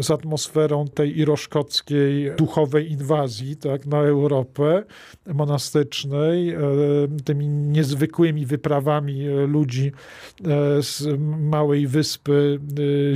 z 0.00 0.10
atmosferą 0.10 0.84
tej 0.88 1.18
iroszkockiej 1.18 2.32
duchowej 2.36 2.92
inwazji 2.92 3.56
tak, 3.56 3.86
na 3.86 3.98
Europę 3.98 4.84
monastycznej, 5.46 6.50
e, 6.50 6.58
tymi 7.24 7.48
niezwykłymi 7.48 8.46
wyprawami 8.46 9.26
e, 9.26 9.46
ludzi 9.46 9.92
e, 10.44 10.82
z 10.82 11.20
małej 11.40 11.86
wyspy, 11.86 12.60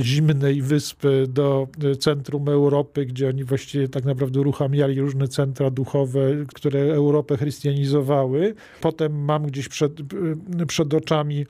zimnej 0.01 0.61
wyspy 0.61 1.25
do 1.27 1.67
centrum 1.99 2.49
Europy, 2.49 3.05
gdzie 3.05 3.29
oni 3.29 3.43
właściwie 3.43 3.89
tak 3.89 4.05
naprawdę 4.05 4.39
uruchamiali 4.39 5.01
różne 5.01 5.27
centra 5.27 5.69
duchowe, 5.69 6.19
które 6.55 6.79
Europę 6.79 7.37
chrystianizowały. 7.37 8.53
Potem 8.81 9.23
mam 9.25 9.45
gdzieś 9.45 9.69
przed, 9.69 9.91
przed 10.67 10.93
oczami 10.93 11.45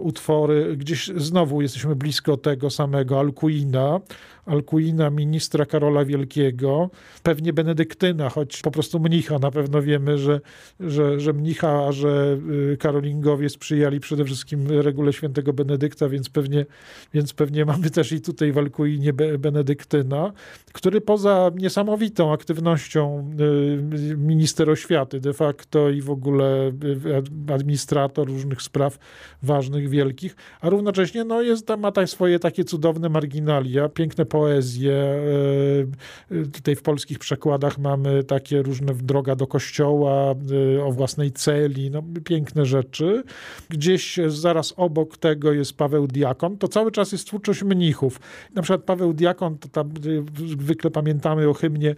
utwory, 0.00 0.76
gdzieś 0.76 1.10
znowu 1.16 1.62
jesteśmy 1.62 1.96
blisko 1.96 2.36
tego 2.36 2.70
samego. 2.70 3.20
Alcuina, 3.20 4.00
Alcuina, 4.46 5.10
ministra 5.10 5.66
Karola 5.66 6.04
Wielkiego, 6.04 6.90
pewnie 7.22 7.52
benedyktyna, 7.52 8.28
choć 8.28 8.62
po 8.62 8.70
prostu 8.70 9.00
mnicha. 9.00 9.38
Na 9.38 9.50
pewno 9.50 9.82
wiemy, 9.82 10.18
że, 10.18 10.40
że, 10.80 11.20
że 11.20 11.32
mnicha, 11.32 11.86
a 11.86 11.92
że 11.92 12.38
y, 12.72 12.76
karolingowie 12.76 13.48
sprzyjali 13.48 14.00
przede 14.00 14.24
wszystkim 14.24 14.66
regule 14.68 15.12
świętego 15.12 15.52
Benedykta, 15.52 16.08
więc 16.08 16.28
pewnie, 16.28 16.66
więc 17.14 17.32
pewnie 17.32 17.64
mamy 17.64 17.90
też 17.90 18.12
i 18.12 18.20
tutaj 18.20 18.52
w 18.52 18.58
Alcuinie 18.58 19.12
benedyktyna, 19.38 20.32
który 20.72 21.00
poza 21.00 21.50
niesamowitą 21.56 22.32
aktywnością 22.32 23.30
y, 23.40 24.16
minister 24.16 24.70
oświaty 24.70 25.20
de 25.20 25.32
facto 25.32 25.90
i 25.90 26.00
w 26.00 26.10
ogóle 26.10 26.68
y, 27.48 27.52
administrator 27.54 28.28
różnych 28.28 28.62
spraw 28.62 28.98
ważnych, 29.42 29.61
wielkich, 29.70 30.36
a 30.60 30.70
równocześnie 30.70 31.24
no, 31.24 31.42
jest, 31.42 31.68
ma 31.78 31.92
tam 31.92 32.06
swoje 32.06 32.38
takie 32.38 32.64
cudowne 32.64 33.08
marginalia, 33.08 33.88
piękne 33.88 34.26
poezję. 34.26 34.92
E, 34.92 36.36
e, 36.36 36.46
tutaj 36.52 36.76
w 36.76 36.82
polskich 36.82 37.18
przekładach 37.18 37.78
mamy 37.78 38.24
takie 38.24 38.62
różne 38.62 38.94
droga 38.94 39.36
do 39.36 39.46
kościoła, 39.46 40.34
e, 40.76 40.84
o 40.84 40.92
własnej 40.92 41.32
celi, 41.32 41.90
no, 41.90 42.02
piękne 42.24 42.66
rzeczy. 42.66 43.22
Gdzieś 43.68 44.18
zaraz 44.26 44.74
obok 44.76 45.16
tego 45.16 45.52
jest 45.52 45.76
Paweł 45.76 46.06
Diakon. 46.06 46.58
To 46.58 46.68
cały 46.68 46.92
czas 46.92 47.12
jest 47.12 47.26
twórczość 47.26 47.62
mnichów. 47.62 48.20
Na 48.54 48.62
przykład 48.62 48.84
Paweł 48.84 49.12
Diakon, 49.12 49.58
to 49.58 49.68
tam 49.68 49.90
zwykle 50.46 50.90
pamiętamy 50.90 51.48
o 51.48 51.54
hymnie 51.54 51.96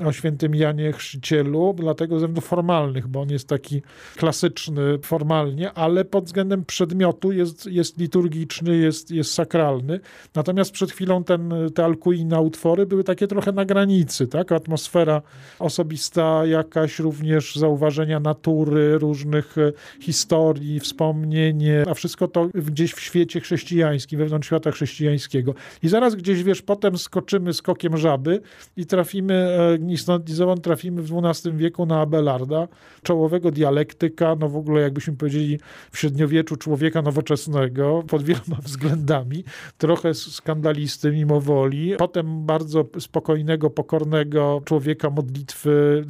o 0.00 0.12
świętym 0.12 0.54
Janie 0.54 0.92
Chrzcicielu, 0.92 1.74
dlatego 1.78 2.14
ze 2.14 2.26
względów 2.26 2.44
formalnych, 2.44 3.08
bo 3.08 3.20
on 3.20 3.30
jest 3.30 3.48
taki 3.48 3.82
klasyczny 4.16 4.98
formalnie, 5.02 5.72
ale 5.72 6.04
pod 6.04 6.24
względem 6.24 6.64
przedmiotu 6.64 7.32
jest, 7.32 7.66
jest 7.66 7.98
liturgiczny, 7.98 8.76
jest, 8.76 9.10
jest 9.10 9.34
sakralny. 9.34 10.00
Natomiast 10.34 10.72
przed 10.72 10.92
chwilą 10.92 11.24
ten, 11.24 11.54
te 11.74 11.84
Alcuina 11.84 12.40
utwory 12.40 12.86
były 12.86 13.04
takie 13.04 13.26
trochę 13.26 13.52
na 13.52 13.64
granicy, 13.64 14.26
tak? 14.26 14.52
Atmosfera 14.52 15.22
osobista, 15.58 16.46
jakaś 16.46 16.98
również 16.98 17.56
zauważenia 17.56 18.20
natury, 18.20 18.98
różnych 18.98 19.58
e, 19.58 19.72
historii, 20.00 20.80
wspomnienie, 20.80 21.84
a 21.90 21.94
wszystko 21.94 22.28
to 22.28 22.48
gdzieś 22.54 22.92
w 22.92 23.00
świecie 23.00 23.40
chrześcijańskim, 23.40 24.18
wewnątrz 24.18 24.46
świata 24.46 24.70
chrześcijańskiego. 24.70 25.54
I 25.82 25.88
zaraz 25.88 26.14
gdzieś, 26.14 26.42
wiesz, 26.42 26.62
potem 26.62 26.98
skoczymy 26.98 27.52
skokiem 27.52 27.96
żaby 27.96 28.40
i 28.76 28.86
trafimy 28.86 29.56
e, 29.82 29.86
Nisnodizowan 29.86 30.60
trafimy 30.60 31.02
w 31.02 31.12
XII 31.24 31.52
wieku 31.52 31.86
na 31.86 32.00
Abelarda, 32.00 32.68
czołowego 33.02 33.50
dialektyka, 33.50 34.36
no 34.40 34.48
w 34.48 34.56
ogóle 34.56 34.82
jakbyśmy 34.82 35.16
powiedzieli 35.16 35.58
w 35.92 35.98
średniowieczu 35.98 36.56
człowieka 36.56 37.02
nowoczesnego 37.02 38.02
pod 38.08 38.22
wieloma 38.22 38.56
względami, 38.64 39.44
trochę 39.78 40.14
skandalisty 40.14 41.12
mimo 41.12 41.40
woli, 41.40 41.94
potem 41.98 42.46
bardzo 42.46 42.84
spokojnego, 42.98 43.70
pokornego 43.70 44.62
człowieka 44.64 45.10
modlitwy, 45.10 46.04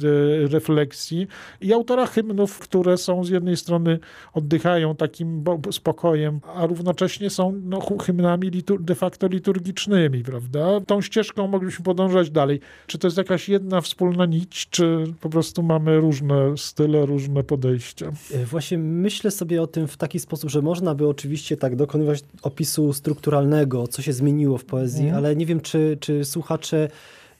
refleksji 0.51 1.27
i 1.61 1.73
autora 1.73 2.05
hymnów, 2.05 2.59
które 2.59 2.97
są 2.97 3.23
z 3.23 3.29
jednej 3.29 3.57
strony 3.57 3.99
oddychają 4.33 4.95
takim 4.95 5.43
spokojem, 5.71 6.39
a 6.55 6.65
równocześnie 6.65 7.29
są 7.29 7.61
no, 7.63 7.81
hymnami 8.05 8.51
de 8.79 8.95
facto 8.95 9.27
liturgicznymi, 9.27 10.23
prawda? 10.23 10.81
Tą 10.87 11.01
ścieżką 11.01 11.47
moglibyśmy 11.47 11.85
podążać 11.85 12.29
dalej. 12.29 12.59
Czy 12.87 12.97
to 12.97 13.07
jest 13.07 13.17
jakaś 13.17 13.49
jedna 13.49 13.62
jedna 13.63 13.81
wspólna 13.81 14.25
nić, 14.25 14.67
czy 14.69 15.03
po 15.21 15.29
prostu 15.29 15.63
mamy 15.63 15.99
różne 15.99 16.57
style, 16.57 17.05
różne 17.05 17.43
podejścia? 17.43 18.11
E, 18.33 18.45
właśnie 18.45 18.77
myślę 18.77 19.31
sobie 19.31 19.61
o 19.61 19.67
tym 19.67 19.87
w 19.87 19.97
taki 19.97 20.19
sposób, 20.19 20.49
że 20.49 20.61
można 20.61 20.95
by 20.95 21.07
oczywiście 21.07 21.57
tak 21.57 21.75
dokonywać 21.75 22.23
opisu 22.41 22.93
strukturalnego, 22.93 23.87
co 23.87 24.01
się 24.01 24.13
zmieniło 24.13 24.57
w 24.57 24.65
poezji, 24.65 25.03
mm. 25.03 25.15
ale 25.15 25.35
nie 25.35 25.45
wiem, 25.45 25.61
czy, 25.61 25.97
czy 25.99 26.25
słuchacze 26.25 26.89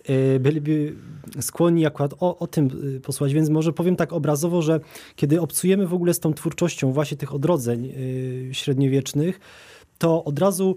e, 0.06 0.40
byliby 0.40 0.96
skłonni 1.42 1.86
akurat 1.86 2.14
o, 2.20 2.38
o 2.38 2.48
tym 2.48 2.70
e, 2.98 3.00
posłuchać, 3.00 3.34
więc 3.34 3.50
może 3.50 3.74
powiem 3.74 3.96
tak 3.96 4.14
obrazowo, 4.14 4.62
że 4.62 4.80
kiedy 5.16 5.42
obcujemy 5.42 5.88
w 5.88 5.94
ogóle 5.94 6.14
z 6.14 6.20
tą 6.20 6.34
twórczością 6.34 6.92
właśnie 6.92 7.18
tych 7.18 7.34
odrodzeń 7.34 7.94
średniowiecznych, 8.52 9.40
to 9.98 10.24
od 10.24 10.40
razu 10.40 10.76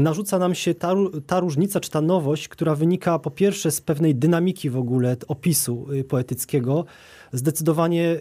narzuca 0.00 0.38
nam 0.38 0.54
się 0.54 0.74
ta, 0.74 0.94
ta 1.26 1.40
różnica, 1.40 1.80
czy 1.80 1.90
ta 1.90 2.00
nowość, 2.00 2.48
która 2.48 2.74
wynika 2.74 3.18
po 3.18 3.30
pierwsze 3.30 3.70
z 3.70 3.80
pewnej 3.80 4.14
dynamiki 4.14 4.70
w 4.70 4.76
ogóle 4.76 5.16
opisu 5.28 5.86
y, 5.92 6.04
poetyckiego. 6.04 6.84
Zdecydowanie 7.32 8.20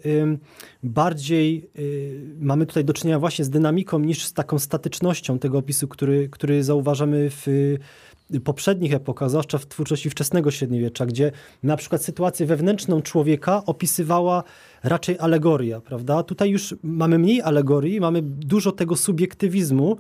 bardziej 0.84 1.70
y, 1.80 2.36
mamy 2.40 2.66
tutaj 2.66 2.86
do 2.86 2.94
czynienia 2.94 3.20
właśnie 3.20 3.46
z 3.46 3.50
dynamiką 3.50 4.00
niż 4.00 4.26
z 4.26 4.34
taką 4.34 4.60
statycznością 4.60 5.40
tego 5.40 5.58
opisu, 5.58 5.88
który, 5.88 6.30
który 6.30 6.64
zauważamy 6.64 7.30
w 7.30 7.48
poprzednich 8.44 8.94
epokach, 8.94 9.30
zwłaszcza 9.30 9.58
w 9.58 9.66
twórczości 9.66 10.10
wczesnego 10.10 10.52
średniowiecza, 10.52 11.06
gdzie 11.06 11.32
na 11.64 11.78
przykład 11.78 12.04
sytuację 12.04 12.46
wewnętrzną 12.46 13.02
człowieka 13.02 13.64
opisywała 13.66 14.44
raczej 14.84 15.20
alegoria, 15.20 15.82
prawda? 15.82 16.24
Tutaj 16.24 16.50
już 16.50 16.76
mamy 16.84 17.20
mniej 17.20 17.42
alegorii, 17.42 18.00
mamy 18.00 18.22
dużo 18.22 18.72
tego 18.72 18.96
subiektywizmu, 18.96 19.98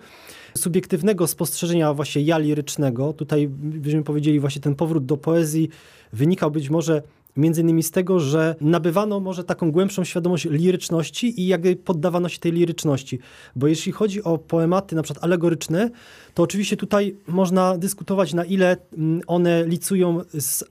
subiektywnego 0.57 1.27
spostrzeżenia 1.27 1.93
właśnie 1.93 2.21
ja 2.21 2.37
lirycznego. 2.37 3.13
Tutaj 3.13 3.47
byśmy 3.47 4.03
powiedzieli 4.03 4.39
właśnie 4.39 4.61
ten 4.61 4.75
powrót 4.75 5.05
do 5.05 5.17
poezji 5.17 5.69
wynikał 6.13 6.51
być 6.51 6.69
może 6.69 7.01
między 7.37 7.61
innymi 7.61 7.83
z 7.83 7.91
tego, 7.91 8.19
że 8.19 8.55
nabywano 8.61 9.19
może 9.19 9.43
taką 9.43 9.71
głębszą 9.71 10.03
świadomość 10.03 10.45
liryczności 10.45 11.41
i 11.41 11.47
jakby 11.47 11.75
poddawano 11.75 12.29
się 12.29 12.39
tej 12.39 12.51
liryczności. 12.51 13.19
Bo 13.55 13.67
jeśli 13.67 13.91
chodzi 13.91 14.23
o 14.23 14.37
poematy 14.37 14.95
na 14.95 15.03
przykład 15.03 15.23
alegoryczne, 15.23 15.89
to 16.33 16.43
oczywiście 16.43 16.77
tutaj 16.77 17.15
można 17.27 17.77
dyskutować 17.77 18.33
na 18.33 18.45
ile 18.45 18.77
mm, 18.97 19.21
one 19.27 19.65
licują 19.67 20.21
z 20.39 20.63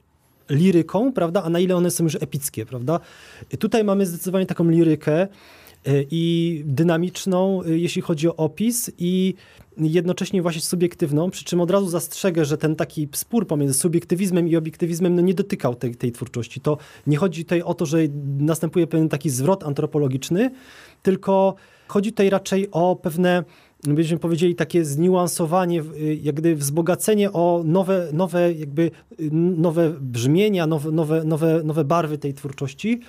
liryką, 0.52 1.12
prawda, 1.12 1.42
a 1.42 1.50
na 1.50 1.60
ile 1.60 1.76
one 1.76 1.90
są 1.90 2.04
już 2.04 2.14
epickie, 2.14 2.66
prawda. 2.66 3.00
Tutaj 3.58 3.84
mamy 3.84 4.06
zdecydowanie 4.06 4.46
taką 4.46 4.68
lirykę, 4.68 5.28
i 6.10 6.62
dynamiczną, 6.66 7.62
jeśli 7.64 8.02
chodzi 8.02 8.28
o 8.28 8.36
opis 8.36 8.90
i 8.98 9.34
jednocześnie 9.76 10.42
właśnie 10.42 10.60
subiektywną, 10.60 11.30
przy 11.30 11.44
czym 11.44 11.60
od 11.60 11.70
razu 11.70 11.88
zastrzegę, 11.88 12.44
że 12.44 12.58
ten 12.58 12.76
taki 12.76 13.08
spór 13.12 13.46
pomiędzy 13.46 13.74
subiektywizmem 13.74 14.48
i 14.48 14.56
obiektywizmem 14.56 15.14
no 15.14 15.22
nie 15.22 15.34
dotykał 15.34 15.74
tej, 15.74 15.94
tej 15.94 16.12
twórczości. 16.12 16.60
To 16.60 16.78
nie 17.06 17.16
chodzi 17.16 17.44
tutaj 17.44 17.62
o 17.62 17.74
to, 17.74 17.86
że 17.86 17.98
następuje 18.38 18.86
pewien 18.86 19.08
taki 19.08 19.30
zwrot 19.30 19.64
antropologiczny, 19.64 20.50
tylko 21.02 21.54
chodzi 21.88 22.10
tutaj 22.10 22.30
raczej 22.30 22.68
o 22.70 22.96
pewne 22.96 23.44
byśmy 23.82 24.18
powiedzieli, 24.18 24.54
takie 24.54 24.84
zniuansowanie, 24.84 25.82
jak 26.22 26.34
gdyby 26.34 26.56
wzbogacenie 26.56 27.32
o 27.32 27.62
nowe, 27.64 28.08
nowe, 28.12 28.52
jakby, 28.52 28.90
nowe 29.56 29.90
brzmienia, 30.00 30.66
nowe, 30.66 30.90
nowe, 30.90 31.24
nowe, 31.24 31.62
nowe 31.64 31.84
barwy 31.84 32.18
tej 32.18 32.34
twórczości. 32.34 33.00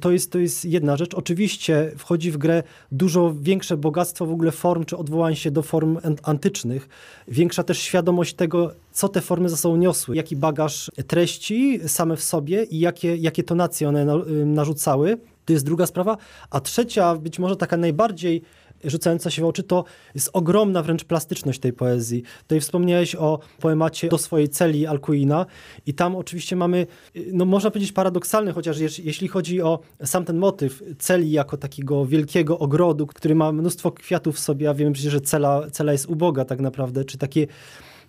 To 0.00 0.10
jest, 0.10 0.32
to 0.32 0.38
jest 0.38 0.64
jedna 0.64 0.96
rzecz. 0.96 1.14
Oczywiście 1.14 1.92
wchodzi 1.96 2.30
w 2.30 2.36
grę 2.36 2.62
dużo 2.92 3.34
większe 3.40 3.76
bogactwo 3.76 4.26
w 4.26 4.32
ogóle 4.32 4.50
form, 4.50 4.84
czy 4.84 4.96
odwołań 4.96 5.34
się 5.36 5.50
do 5.50 5.62
form 5.62 5.98
antycznych. 6.22 6.88
Większa 7.28 7.62
też 7.62 7.78
świadomość 7.78 8.34
tego, 8.34 8.72
co 8.92 9.08
te 9.08 9.20
formy 9.20 9.48
za 9.48 9.56
sobą 9.56 9.76
niosły, 9.76 10.16
jaki 10.16 10.36
bagaż 10.36 10.90
treści 11.06 11.80
same 11.86 12.16
w 12.16 12.22
sobie 12.22 12.64
i 12.64 12.78
jakie, 12.78 13.16
jakie 13.16 13.42
tonacje 13.42 13.88
one 13.88 14.06
narzucały. 14.46 15.18
To 15.44 15.52
jest 15.52 15.64
druga 15.64 15.86
sprawa. 15.86 16.16
A 16.50 16.60
trzecia, 16.60 17.16
być 17.16 17.38
może 17.38 17.56
taka 17.56 17.76
najbardziej 17.76 18.42
rzucająca 18.84 19.30
się 19.30 19.42
w 19.42 19.44
oczy, 19.44 19.62
to 19.62 19.84
jest 20.14 20.30
ogromna 20.32 20.82
wręcz 20.82 21.04
plastyczność 21.04 21.58
tej 21.58 21.72
poezji. 21.72 22.22
Tutaj 22.42 22.60
wspomniałeś 22.60 23.14
o 23.14 23.38
poemacie 23.60 24.08
Do 24.08 24.18
swojej 24.18 24.48
celi 24.48 24.86
Alcuina 24.86 25.46
i 25.86 25.94
tam 25.94 26.16
oczywiście 26.16 26.56
mamy, 26.56 26.86
no 27.32 27.44
można 27.44 27.70
powiedzieć 27.70 27.92
paradoksalny, 27.92 28.52
chociaż 28.52 28.78
jeśli 28.98 29.28
chodzi 29.28 29.62
o 29.62 29.78
sam 30.04 30.24
ten 30.24 30.38
motyw 30.38 30.82
celi 30.98 31.30
jako 31.30 31.56
takiego 31.56 32.06
wielkiego 32.06 32.58
ogrodu, 32.58 33.06
który 33.06 33.34
ma 33.34 33.52
mnóstwo 33.52 33.92
kwiatów 33.92 34.36
w 34.36 34.38
sobie, 34.38 34.70
a 34.70 34.74
wiemy 34.74 34.92
przecież, 34.92 35.12
że 35.12 35.20
cela, 35.20 35.70
cela 35.70 35.92
jest 35.92 36.06
uboga 36.06 36.44
tak 36.44 36.60
naprawdę, 36.60 37.04
czy 37.04 37.18
takie 37.18 37.46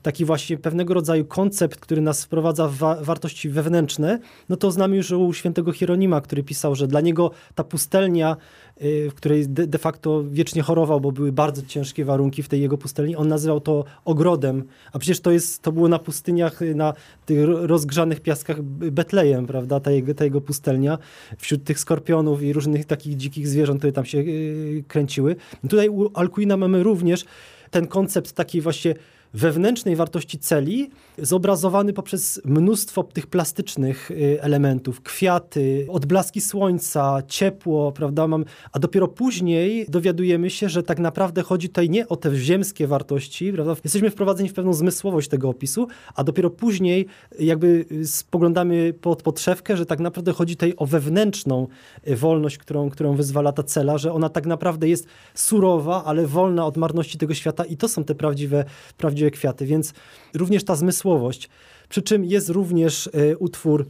taki 0.01 0.25
właśnie 0.25 0.57
pewnego 0.57 0.93
rodzaju 0.93 1.25
koncept, 1.25 1.79
który 1.79 2.01
nas 2.01 2.25
wprowadza 2.25 2.67
w 2.67 2.75
wa 2.75 2.95
wartości 2.95 3.49
wewnętrzne, 3.49 4.19
no 4.49 4.55
to 4.55 4.71
znamy 4.71 4.95
już 4.95 5.11
u 5.11 5.33
świętego 5.33 5.71
Hieronima, 5.71 6.21
który 6.21 6.43
pisał, 6.43 6.75
że 6.75 6.87
dla 6.87 7.01
niego 7.01 7.31
ta 7.55 7.63
pustelnia, 7.63 8.37
y, 8.81 9.09
w 9.09 9.13
której 9.13 9.47
de, 9.47 9.67
de 9.67 9.77
facto 9.77 10.23
wiecznie 10.31 10.61
chorował, 10.61 11.01
bo 11.01 11.11
były 11.11 11.31
bardzo 11.31 11.61
ciężkie 11.61 12.05
warunki 12.05 12.43
w 12.43 12.49
tej 12.49 12.61
jego 12.61 12.77
pustelni, 12.77 13.15
on 13.15 13.27
nazywał 13.27 13.61
to 13.61 13.85
ogrodem, 14.05 14.63
a 14.93 14.99
przecież 14.99 15.19
to, 15.19 15.31
jest, 15.31 15.61
to 15.61 15.71
było 15.71 15.87
na 15.87 15.99
pustyniach, 15.99 16.61
y, 16.61 16.75
na 16.75 16.93
tych 17.25 17.39
rozgrzanych 17.45 18.19
piaskach 18.19 18.61
Betlejem, 18.61 19.47
prawda, 19.47 19.79
ta 19.79 19.91
jego, 19.91 20.13
ta 20.13 20.23
jego 20.23 20.41
pustelnia, 20.41 20.97
wśród 21.37 21.63
tych 21.63 21.79
skorpionów 21.79 22.43
i 22.43 22.53
różnych 22.53 22.85
takich 22.85 23.17
dzikich 23.17 23.47
zwierząt, 23.47 23.79
które 23.79 23.93
tam 23.93 24.05
się 24.05 24.23
yy, 24.23 24.83
kręciły. 24.87 25.35
Tutaj 25.69 25.89
u 25.89 26.09
Alcuina 26.13 26.57
mamy 26.57 26.83
również 26.83 27.25
ten 27.71 27.87
koncept 27.87 28.33
takiej 28.33 28.61
właśnie 28.61 28.95
wewnętrznej 29.33 29.95
wartości 29.95 30.39
celi, 30.39 30.89
zobrazowany 31.17 31.93
poprzez 31.93 32.41
mnóstwo 32.45 33.03
tych 33.03 33.27
plastycznych 33.27 34.11
y, 34.11 34.41
elementów, 34.41 35.01
kwiaty, 35.01 35.87
odblaski 35.89 36.41
słońca, 36.41 37.17
ciepło, 37.27 37.91
prawda? 37.91 38.27
Mam, 38.27 38.45
a 38.71 38.79
dopiero 38.79 39.07
później 39.07 39.85
dowiadujemy 39.89 40.49
się, 40.49 40.69
że 40.69 40.83
tak 40.83 40.99
naprawdę 40.99 41.41
chodzi 41.41 41.69
tutaj 41.69 41.89
nie 41.89 42.07
o 42.07 42.15
te 42.15 42.35
ziemskie 42.35 42.87
wartości, 42.87 43.53
prawda? 43.53 43.75
Jesteśmy 43.83 44.09
wprowadzeni 44.09 44.49
w 44.49 44.53
pewną 44.53 44.73
zmysłowość 44.73 45.29
tego 45.29 45.49
opisu, 45.49 45.87
a 46.15 46.23
dopiero 46.23 46.49
później 46.49 47.05
jakby 47.39 47.85
spoglądamy 48.05 48.93
pod 48.93 49.23
podszewkę, 49.23 49.77
że 49.77 49.85
tak 49.85 49.99
naprawdę 49.99 50.33
chodzi 50.33 50.55
tutaj 50.55 50.73
o 50.77 50.85
wewnętrzną 50.85 51.67
y, 52.07 52.15
wolność, 52.15 52.57
którą, 52.57 52.89
którą 52.89 53.15
wyzwala 53.15 53.51
ta 53.51 53.63
cela, 53.63 53.97
że 53.97 54.13
ona 54.13 54.29
tak 54.29 54.45
naprawdę 54.45 54.89
jest 54.89 55.07
surowa, 55.33 56.03
ale 56.05 56.27
wolna 56.27 56.65
od 56.65 56.77
marności 56.77 57.17
tego 57.17 57.33
świata 57.33 57.65
i 57.65 57.77
to 57.77 57.87
są 57.87 58.03
te 58.03 58.15
prawdziwe, 58.15 58.65
prawdziwe 58.97 59.18
prawdziwe 59.19 59.31
kwiaty, 59.31 59.65
więc 59.65 59.93
również 60.33 60.63
ta 60.63 60.75
zmysłowość. 60.75 61.49
Przy 61.89 62.01
czym 62.01 62.25
jest 62.25 62.49
również 62.49 63.09
e, 63.13 63.37
utwór 63.37 63.85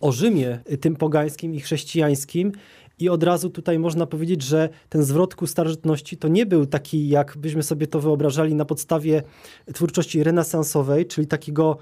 o 0.00 0.12
Rzymie, 0.12 0.60
e, 0.66 0.76
tym 0.76 0.96
pogańskim 0.96 1.54
i 1.54 1.60
chrześcijańskim. 1.60 2.52
I 2.98 3.08
od 3.08 3.22
razu 3.22 3.50
tutaj 3.50 3.78
można 3.78 4.06
powiedzieć, 4.06 4.42
że 4.42 4.68
ten 4.88 5.02
zwrot 5.02 5.34
ku 5.34 5.46
starożytności 5.46 6.16
to 6.16 6.28
nie 6.28 6.46
był 6.46 6.66
taki, 6.66 7.08
jak 7.08 7.36
byśmy 7.36 7.62
sobie 7.62 7.86
to 7.86 8.00
wyobrażali 8.00 8.54
na 8.54 8.64
podstawie 8.64 9.22
twórczości 9.74 10.22
renesansowej, 10.22 11.06
czyli 11.06 11.26
takiego 11.26 11.78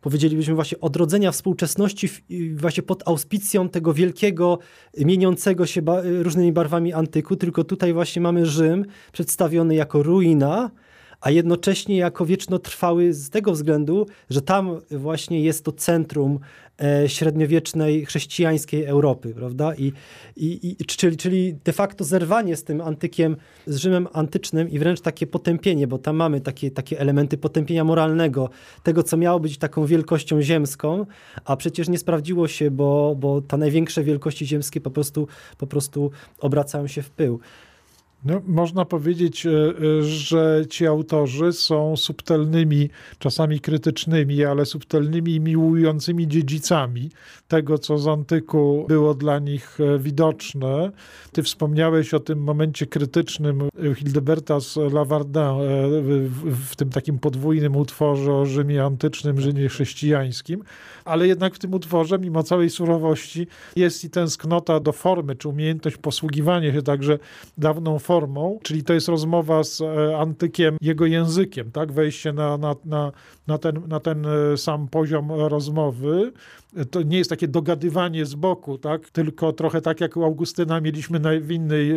powiedzielibyśmy 0.00 0.54
właśnie 0.54 0.80
odrodzenia 0.80 1.32
współczesności 1.32 2.08
właśnie 2.54 2.82
pod 2.82 3.08
auspicją 3.08 3.68
tego 3.68 3.94
wielkiego, 3.94 4.58
mieniącego 4.98 5.66
się 5.66 5.82
różnymi 6.22 6.52
barwami 6.52 6.92
antyku, 6.92 7.36
tylko 7.36 7.64
tutaj 7.64 7.92
właśnie 7.92 8.22
mamy 8.22 8.46
Rzym 8.46 8.84
przedstawiony 9.12 9.74
jako 9.74 10.02
ruina, 10.02 10.70
a 11.20 11.30
jednocześnie 11.30 11.96
jako 11.96 12.26
wiecznotrwały 12.26 13.12
z 13.12 13.30
tego 13.30 13.52
względu, 13.52 14.06
że 14.30 14.42
tam 14.42 14.80
właśnie 14.90 15.40
jest 15.40 15.64
to 15.64 15.72
centrum 15.72 16.38
e, 16.82 17.08
średniowiecznej 17.08 18.06
chrześcijańskiej 18.06 18.84
Europy, 18.84 19.34
prawda? 19.34 19.74
I, 19.74 19.92
i, 20.36 20.76
i, 20.80 20.84
czyli, 20.84 21.16
czyli 21.16 21.54
de 21.64 21.72
facto 21.72 22.04
zerwanie 22.04 22.56
z 22.56 22.64
tym 22.64 22.80
antykiem, 22.80 23.36
z 23.66 23.76
Rzymem 23.76 24.08
antycznym 24.12 24.70
i 24.70 24.78
wręcz 24.78 25.00
takie 25.00 25.26
potępienie, 25.26 25.86
bo 25.86 25.98
tam 25.98 26.16
mamy 26.16 26.40
takie, 26.40 26.70
takie 26.70 27.00
elementy 27.00 27.38
potępienia 27.38 27.84
moralnego, 27.84 28.50
tego, 28.82 29.02
co 29.02 29.16
miało 29.16 29.40
być 29.40 29.58
taką 29.58 29.86
wielkością 29.86 30.42
ziemską, 30.42 31.06
a 31.44 31.56
przecież 31.56 31.88
nie 31.88 31.98
sprawdziło 31.98 32.48
się, 32.48 32.70
bo, 32.70 33.16
bo 33.18 33.40
te 33.40 33.56
największe 33.56 34.04
wielkości 34.04 34.46
ziemskie 34.46 34.80
po 34.80 34.90
prostu, 34.90 35.28
po 35.58 35.66
prostu 35.66 36.10
obracają 36.38 36.86
się 36.86 37.02
w 37.02 37.10
pył. 37.10 37.40
No, 38.26 38.42
można 38.46 38.84
powiedzieć, 38.84 39.46
e, 39.46 39.50
e, 39.50 40.02
że 40.02 40.64
ci 40.70 40.86
autorzy 40.86 41.52
są 41.52 41.96
subtelnymi, 41.96 42.90
czasami 43.18 43.60
krytycznymi, 43.60 44.44
ale 44.44 44.66
subtelnymi 44.66 45.34
i 45.34 45.40
miłującymi 45.40 46.28
dziedzicami 46.28 47.10
tego, 47.48 47.78
co 47.78 47.98
z 47.98 48.08
antyku 48.08 48.84
było 48.88 49.14
dla 49.14 49.38
nich 49.38 49.78
e, 49.80 49.98
widoczne. 49.98 50.90
Ty 51.32 51.42
wspomniałeś 51.42 52.14
o 52.14 52.20
tym 52.20 52.42
momencie 52.42 52.86
krytycznym 52.86 53.68
Hildeberta 53.96 54.60
z 54.60 54.76
Lavardin 54.76 55.40
w 56.70 56.76
tym 56.76 56.90
takim 56.90 57.18
podwójnym 57.18 57.76
utworze 57.76 58.34
o 58.34 58.46
Rzymie 58.46 58.84
antycznym, 58.84 59.40
Rzymie 59.40 59.68
chrześcijańskim, 59.68 60.62
ale 61.04 61.26
jednak 61.26 61.54
w 61.54 61.58
tym 61.58 61.74
utworze, 61.74 62.18
mimo 62.18 62.42
całej 62.42 62.70
surowości, 62.70 63.46
jest 63.76 64.04
i 64.04 64.10
tęsknota 64.10 64.80
do 64.80 64.92
formy, 64.92 65.36
czy 65.36 65.48
umiejętność 65.48 65.96
posługiwania 65.96 66.72
się 66.72 66.82
także 66.82 67.18
dawną 67.58 67.98
formą, 67.98 68.15
czyli 68.62 68.84
to 68.84 68.92
jest 68.92 69.08
rozmowa 69.08 69.64
z 69.64 69.80
e, 69.80 70.18
antykiem, 70.18 70.76
jego 70.80 71.06
językiem, 71.06 71.72
tak? 71.72 71.92
Wejście 71.92 72.32
na, 72.32 72.58
na, 72.58 72.76
na, 72.84 73.12
na, 73.46 73.58
ten, 73.58 73.82
na 73.88 74.00
ten 74.00 74.26
e, 74.26 74.56
sam 74.56 74.88
poziom 74.88 75.32
rozmowy. 75.32 76.32
To 76.90 77.02
nie 77.02 77.18
jest 77.18 77.30
takie 77.30 77.48
dogadywanie 77.48 78.26
z 78.26 78.34
boku, 78.34 78.78
tak? 78.78 79.10
Tylko 79.10 79.52
trochę 79.52 79.80
tak 79.80 80.00
jak 80.00 80.16
u 80.16 80.24
Augustyna 80.24 80.80
mieliśmy 80.80 81.40
w 81.40 81.50
innej, 81.50 81.92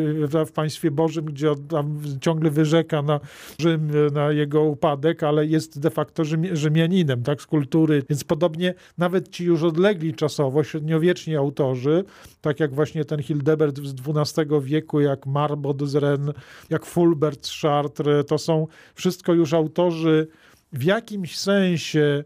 w 0.45 0.51
państwie 0.51 0.91
Bożym, 0.91 1.25
gdzie 1.25 1.55
tam 1.69 2.01
ciągle 2.21 2.49
wyrzeka 2.49 3.01
na 3.01 3.19
Rzym, 3.61 3.91
na 4.13 4.31
jego 4.31 4.63
upadek, 4.63 5.23
ale 5.23 5.45
jest 5.45 5.79
de 5.79 5.89
facto 5.89 6.23
Rzymianinem, 6.53 7.23
tak? 7.23 7.41
Z 7.41 7.45
kultury. 7.45 8.03
Więc 8.09 8.23
podobnie 8.23 8.73
nawet 8.97 9.29
ci 9.29 9.45
już 9.45 9.63
odlegli 9.63 10.13
czasowo, 10.13 10.63
średniowieczni 10.63 11.35
autorzy, 11.35 12.03
tak 12.41 12.59
jak 12.59 12.73
właśnie 12.75 13.05
ten 13.05 13.23
Hildebert 13.23 13.79
z 13.79 13.93
XII 14.07 14.45
wieku, 14.61 14.99
jak 14.99 15.25
Marbot 15.25 15.89
z 15.89 15.95
Rennes, 15.95 16.35
jak 16.69 16.85
Fulbert 16.85 17.47
z 17.47 17.61
Chartres, 17.61 18.25
to 18.25 18.37
są 18.37 18.67
wszystko 18.95 19.33
już 19.33 19.53
autorzy 19.53 20.27
w 20.73 20.83
jakimś 20.83 21.37
sensie 21.37 22.23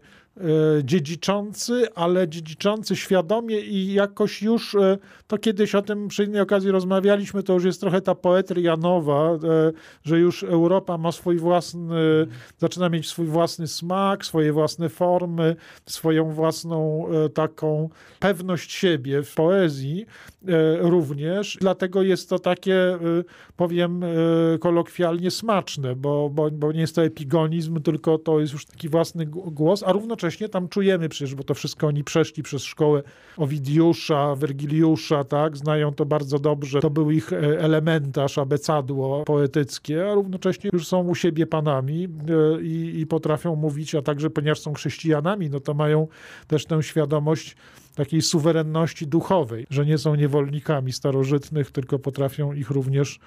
dziedziczący, 0.84 1.94
ale 1.94 2.28
dziedziczący 2.28 2.96
świadomie 2.96 3.60
i 3.60 3.92
jakoś 3.92 4.42
już, 4.42 4.74
e, 4.74 4.98
to 5.26 5.38
kiedyś 5.38 5.74
o 5.74 5.82
tym 5.82 6.08
przy 6.08 6.24
innej 6.24 6.40
okazji 6.40 6.70
rozmawialiśmy, 6.70 7.42
to 7.42 7.52
już 7.52 7.64
jest 7.64 7.80
trochę 7.80 8.00
ta 8.00 8.14
poetria 8.14 8.76
nowa, 8.76 9.30
e, 9.32 9.38
że 10.04 10.18
już 10.18 10.42
Europa 10.42 10.98
ma 10.98 11.12
swój 11.12 11.36
własny, 11.36 12.26
zaczyna 12.58 12.88
mieć 12.88 13.08
swój 13.08 13.26
własny 13.26 13.66
smak, 13.66 14.24
swoje 14.24 14.52
własne 14.52 14.88
formy, 14.88 15.56
swoją 15.86 16.30
własną 16.30 17.06
taką 17.34 17.88
pewność 18.20 18.72
siebie 18.72 19.22
w 19.22 19.34
poezji 19.34 20.06
również. 20.80 21.58
Dlatego 21.60 22.02
jest 22.02 22.28
to 22.28 22.38
takie, 22.38 22.98
powiem 23.56 24.00
kolokwialnie, 24.60 25.30
smaczne, 25.30 25.96
bo, 25.96 26.30
bo, 26.30 26.50
bo 26.50 26.72
nie 26.72 26.80
jest 26.80 26.94
to 26.94 27.04
epigonizm, 27.04 27.80
tylko 27.80 28.18
to 28.18 28.40
jest 28.40 28.52
już 28.52 28.66
taki 28.66 28.88
własny 28.88 29.26
głos, 29.26 29.82
a 29.82 29.92
równocześnie 29.92 30.48
tam 30.48 30.68
czujemy 30.68 31.08
przecież, 31.08 31.34
bo 31.34 31.44
to 31.44 31.54
wszystko 31.54 31.86
oni 31.86 32.04
przeszli 32.04 32.42
przez 32.42 32.62
szkołę 32.62 33.02
Owidiusza, 33.36 34.34
Wergiliusza, 34.34 35.24
tak, 35.24 35.56
znają 35.56 35.94
to 35.94 36.06
bardzo 36.06 36.38
dobrze. 36.38 36.80
To 36.80 36.90
był 36.90 37.10
ich 37.10 37.32
e, 37.32 37.36
elementarz, 37.60 38.38
abecadło 38.38 39.24
poetyckie, 39.24 40.10
a 40.10 40.14
równocześnie 40.14 40.70
już 40.72 40.86
są 40.86 41.08
u 41.08 41.14
siebie 41.14 41.46
panami 41.46 42.04
e, 42.04 42.62
i, 42.62 43.00
i 43.00 43.06
potrafią 43.06 43.56
mówić, 43.56 43.94
a 43.94 44.02
także 44.02 44.30
ponieważ 44.30 44.60
są 44.60 44.74
chrześcijanami, 44.74 45.50
no 45.50 45.60
to 45.60 45.74
mają 45.74 46.08
też 46.46 46.66
tę 46.66 46.82
świadomość 46.82 47.56
takiej 47.94 48.22
suwerenności 48.22 49.06
duchowej, 49.06 49.66
że 49.70 49.86
nie 49.86 49.98
są 49.98 50.14
niewolnikami 50.14 50.92
starożytnych, 50.92 51.70
tylko 51.70 51.98
potrafią 51.98 52.52
ich 52.52 52.70
również, 52.70 53.18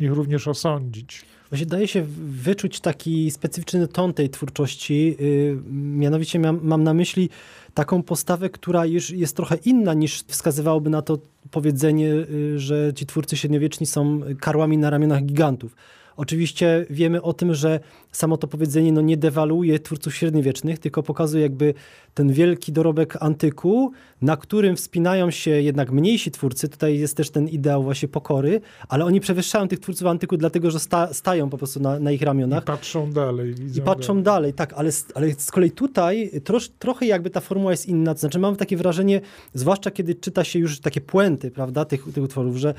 ich 0.00 0.12
również 0.12 0.48
osądzić. 0.48 1.24
Właśnie 1.50 1.66
daje 1.66 1.88
się 1.88 2.02
wyczuć 2.26 2.80
taki 2.80 3.30
specyficzny 3.30 3.88
ton 3.88 4.14
tej 4.14 4.30
twórczości. 4.30 5.16
Yy, 5.20 5.58
mianowicie 5.72 6.38
mam, 6.38 6.82
na 6.82 6.94
myśli 6.94 7.30
taką 7.74 8.02
postawę, 8.02 8.50
która 8.50 8.86
już 8.86 9.10
jest 9.10 9.36
trochę 9.36 9.56
inna 9.56 9.94
niż 9.94 10.22
wskazywałoby 10.22 10.90
na 10.90 11.02
to 11.02 11.18
powiedzenie, 11.50 12.06
yy, 12.06 12.58
że 12.58 12.92
ci 12.94 13.06
twórcy 13.06 13.36
średniowieczni 13.36 13.86
są 13.86 14.20
karłami 14.40 14.78
na 14.78 14.90
ramionach 14.90 15.22
gigantów. 15.22 15.76
Oczywiście 16.16 16.86
wiemy 16.90 17.22
o 17.22 17.32
tym, 17.32 17.54
że 17.54 17.80
samo 18.16 18.36
to 18.36 18.48
powiedzenie 18.48 18.92
no, 18.92 19.00
nie 19.00 19.16
dewaluuje 19.16 19.78
twórców 19.78 20.14
średniowiecznych, 20.14 20.78
tylko 20.78 21.02
pokazuje 21.02 21.42
jakby 21.42 21.74
ten 22.14 22.32
wielki 22.32 22.72
dorobek 22.72 23.16
antyku, 23.20 23.92
na 24.22 24.36
którym 24.36 24.76
wspinają 24.76 25.30
się 25.30 25.50
jednak 25.50 25.92
mniejsi 25.92 26.30
twórcy. 26.30 26.68
Tutaj 26.68 26.98
jest 26.98 27.16
też 27.16 27.30
ten 27.30 27.48
ideał 27.48 27.82
właśnie 27.82 28.08
pokory, 28.08 28.60
ale 28.88 29.04
oni 29.04 29.20
przewyższają 29.20 29.68
tych 29.68 29.78
twórców 29.78 30.06
antyku 30.06 30.36
dlatego, 30.36 30.70
że 30.70 30.80
sta, 30.80 31.14
stają 31.14 31.50
po 31.50 31.58
prostu 31.58 31.80
na, 31.80 31.98
na, 31.98 32.10
ich 32.10 32.22
ramionach. 32.22 32.62
I 32.62 32.66
patrzą 32.66 33.10
dalej. 33.10 33.54
I 33.76 33.80
patrzą 33.80 34.22
dalej, 34.22 34.24
dalej 34.24 34.54
tak, 34.54 34.72
ale, 34.72 34.90
ale 35.14 35.34
z 35.38 35.50
kolei 35.50 35.70
tutaj 35.70 36.30
trosz, 36.44 36.68
trochę 36.68 37.06
jakby 37.06 37.30
ta 37.30 37.40
formuła 37.40 37.70
jest 37.70 37.86
inna. 37.86 38.14
To 38.14 38.20
znaczy 38.20 38.38
mam 38.38 38.56
takie 38.56 38.76
wrażenie, 38.76 39.20
zwłaszcza 39.54 39.90
kiedy 39.90 40.14
czyta 40.14 40.44
się 40.44 40.58
już 40.58 40.80
takie 40.80 41.00
puenty, 41.00 41.50
prawda, 41.50 41.84
tych, 41.84 42.04
tych 42.14 42.24
utworów, 42.24 42.56
że 42.56 42.74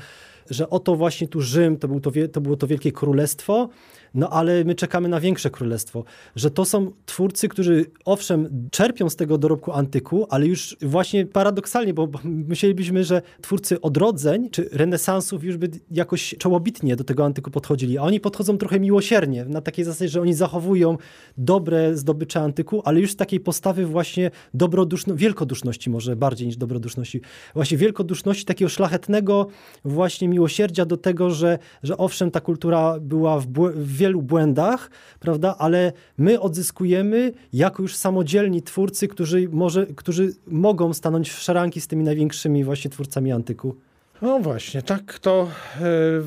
że 0.50 0.70
oto 0.70 0.96
właśnie 0.96 1.28
tu 1.28 1.40
Rzym, 1.40 1.76
to, 1.76 1.88
był 1.88 2.00
to, 2.00 2.10
to 2.32 2.40
było 2.40 2.56
to 2.56 2.66
wielkie 2.66 2.92
królestwo, 2.92 3.68
no 4.14 4.30
ale 4.30 4.64
my 4.64 4.74
czekamy 4.74 5.08
na 5.08 5.20
większe 5.20 5.50
królestwo. 5.50 6.04
Że 6.36 6.50
to 6.50 6.64
są 6.64 6.92
twórcy, 7.06 7.48
którzy 7.48 7.84
owszem 8.04 8.68
czerpią 8.70 9.10
z 9.10 9.16
tego 9.16 9.38
dorobku 9.38 9.72
antyku, 9.72 10.26
ale 10.30 10.46
już 10.46 10.76
właśnie 10.82 11.26
paradoksalnie, 11.26 11.94
bo 11.94 12.08
myślelibyśmy, 12.24 13.04
że 13.04 13.22
twórcy 13.42 13.80
odrodzeń 13.80 14.50
czy 14.50 14.68
renesansów 14.72 15.44
już 15.44 15.56
by 15.56 15.70
jakoś 15.90 16.34
czołobitnie 16.38 16.96
do 16.96 17.04
tego 17.04 17.24
antyku 17.24 17.50
podchodzili, 17.50 17.98
a 17.98 18.02
oni 18.02 18.20
podchodzą 18.20 18.58
trochę 18.58 18.80
miłosiernie, 18.80 19.44
na 19.44 19.60
takiej 19.60 19.84
zasadzie, 19.84 20.08
że 20.08 20.20
oni 20.20 20.34
zachowują 20.34 20.98
dobre 21.38 21.96
zdobycze 21.96 22.40
antyku, 22.40 22.82
ale 22.84 23.00
już 23.00 23.12
z 23.12 23.16
takiej 23.16 23.40
postawy 23.40 23.86
właśnie 23.86 24.30
dobroduszności, 24.54 25.18
wielkoduszności 25.18 25.90
może 25.90 26.16
bardziej 26.16 26.46
niż 26.46 26.56
dobroduszności, 26.56 27.20
właśnie 27.54 27.78
wielkoduszności 27.78 28.44
takiego 28.44 28.68
szlachetnego 28.68 29.46
właśnie 29.84 30.28
miłosierdzia 30.28 30.84
do 30.84 30.96
tego, 30.96 31.30
że, 31.30 31.58
że 31.82 31.96
owszem 31.96 32.30
ta 32.30 32.40
kultura 32.40 33.00
była 33.00 33.40
w, 33.40 33.46
w 33.74 33.95
wielu 33.96 34.22
błędach, 34.22 34.90
prawda, 35.20 35.54
ale 35.58 35.92
my 36.18 36.40
odzyskujemy 36.40 37.32
jako 37.52 37.82
już 37.82 37.96
samodzielni 37.96 38.62
twórcy, 38.62 39.08
którzy, 39.08 39.48
może, 39.52 39.86
którzy 39.86 40.34
mogą 40.46 40.92
stanąć 40.92 41.30
w 41.30 41.38
szaranki 41.38 41.80
z 41.80 41.86
tymi 41.86 42.04
największymi 42.04 42.64
właśnie 42.64 42.90
twórcami 42.90 43.32
antyku. 43.32 43.76
No 44.22 44.38
właśnie, 44.40 44.82
tak 44.82 45.18
to 45.18 45.48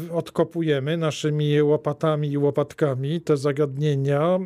e, 0.10 0.13
odkopujemy 0.13 0.97
naszymi 0.97 1.62
łopatami 1.62 2.32
i 2.32 2.38
łopatkami 2.38 3.21
te 3.21 3.38
zagadnienia 3.38 4.21
e, 4.21 4.39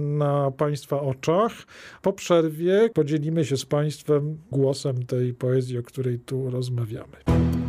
na 0.00 0.50
Państwa 0.50 1.00
oczach. 1.00 1.52
Po 2.02 2.12
przerwie 2.12 2.90
podzielimy 2.94 3.44
się 3.44 3.56
z 3.56 3.64
Państwem 3.64 4.38
głosem 4.52 5.06
tej 5.06 5.34
poezji, 5.34 5.78
o 5.78 5.82
której 5.82 6.18
tu 6.18 6.50
rozmawiamy. 6.50 7.59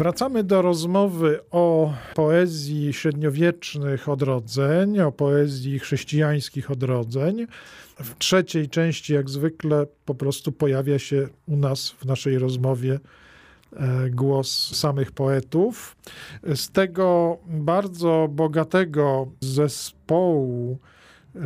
Wracamy 0.00 0.44
do 0.44 0.62
rozmowy 0.62 1.40
o 1.50 1.94
poezji 2.14 2.92
średniowiecznych 2.92 4.08
odrodzeń, 4.08 5.00
o 5.00 5.12
poezji 5.12 5.78
chrześcijańskich 5.78 6.70
odrodzeń. 6.70 7.46
W 7.98 8.18
trzeciej 8.18 8.68
części, 8.68 9.14
jak 9.14 9.30
zwykle, 9.30 9.86
po 10.04 10.14
prostu 10.14 10.52
pojawia 10.52 10.98
się 10.98 11.28
u 11.48 11.56
nas 11.56 11.90
w 11.90 12.04
naszej 12.04 12.38
rozmowie 12.38 13.00
e, 13.72 14.10
głos 14.10 14.76
samych 14.76 15.12
poetów. 15.12 15.96
Z 16.54 16.70
tego 16.70 17.38
bardzo 17.46 18.28
bogatego 18.30 19.26
zespołu 19.40 20.78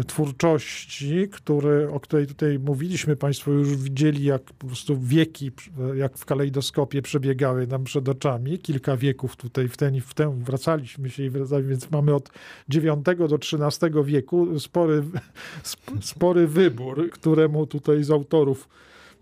twórczości, 0.07 1.29
który, 1.33 1.91
o 1.91 2.01
której 2.01 2.27
tutaj 2.27 2.59
mówiliśmy, 2.59 3.17
Państwo 3.17 3.51
już 3.51 3.77
widzieli, 3.77 4.25
jak 4.25 4.43
po 4.43 4.67
prostu 4.67 5.01
wieki, 5.01 5.51
jak 5.95 6.19
w 6.19 6.25
kalejdoskopie 6.25 7.03
przebiegały 7.03 7.67
nam 7.67 7.85
przed 7.85 8.09
oczami. 8.09 8.59
Kilka 8.59 8.97
wieków 8.97 9.37
tutaj 9.37 9.69
w 9.69 9.77
ten 9.77 9.95
i 9.95 10.01
w 10.01 10.15
tę 10.15 10.41
wracaliśmy 10.41 11.11
się 11.11 11.31
więc 11.63 11.91
mamy 11.91 12.15
od 12.15 12.31
IX 12.75 13.19
do 13.29 13.37
XIII 13.37 14.05
wieku 14.05 14.61
spory, 14.61 15.03
spory 16.01 16.47
wybór, 16.47 17.11
któremu 17.11 17.67
tutaj 17.67 18.05
z 18.05 18.11
autorów 18.11 18.69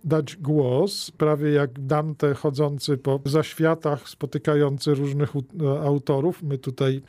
dać 0.04 0.36
głos, 0.36 1.10
prawie 1.10 1.50
jak 1.50 1.86
Dante 1.86 2.34
chodzący 2.34 2.98
po 2.98 3.20
zaświatach, 3.24 4.08
spotykający 4.08 4.94
różnych 4.94 5.32
autorów. 5.84 6.42
My 6.42 6.58
tutaj 6.58 7.02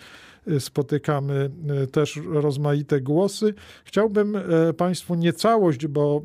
spotykamy 0.60 1.52
y, 1.84 1.88
też 1.88 2.20
rozmaite 2.26 3.02
głosy. 3.02 3.54
Chciałbym 3.84 4.36
y, 4.36 4.74
Państwu 4.78 5.16
nie 5.16 5.34
całość, 5.34 5.88
bo 5.88 6.22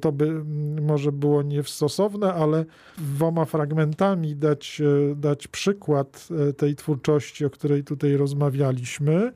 to 0.00 0.12
by 0.12 0.24
mm, 0.24 0.84
może 0.84 1.12
było 1.12 1.42
niestosowne, 1.42 2.34
ale 2.34 2.64
dwoma 2.98 3.44
fragmentami 3.44 4.36
dać, 4.36 4.82
dać 5.16 5.48
przykład 5.48 6.28
tej 6.56 6.74
twórczości, 6.74 7.44
o 7.44 7.50
której 7.50 7.84
tutaj 7.84 8.16
rozmawialiśmy. 8.16 9.32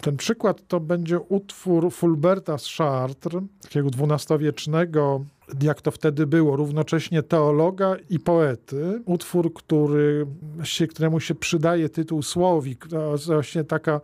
Ten 0.00 0.16
przykład 0.16 0.68
to 0.68 0.80
będzie 0.80 1.20
utwór 1.20 1.92
Fulberta 1.92 2.58
z 2.58 2.66
Chartres, 2.66 3.42
takiego 3.62 3.90
dwunastowiecznego 3.90 5.24
jak 5.62 5.80
to 5.80 5.90
wtedy 5.90 6.26
było, 6.26 6.56
równocześnie 6.56 7.22
teologa 7.22 7.96
i 8.10 8.18
poety. 8.18 9.02
Utwór, 9.04 9.54
który 9.54 10.26
się, 10.62 10.86
któremu 10.86 11.20
się 11.20 11.34
przydaje 11.34 11.88
tytuł 11.88 12.22
Słowik. 12.22 12.86
To 12.88 13.16
właśnie 13.26 13.64
taka 13.64 14.00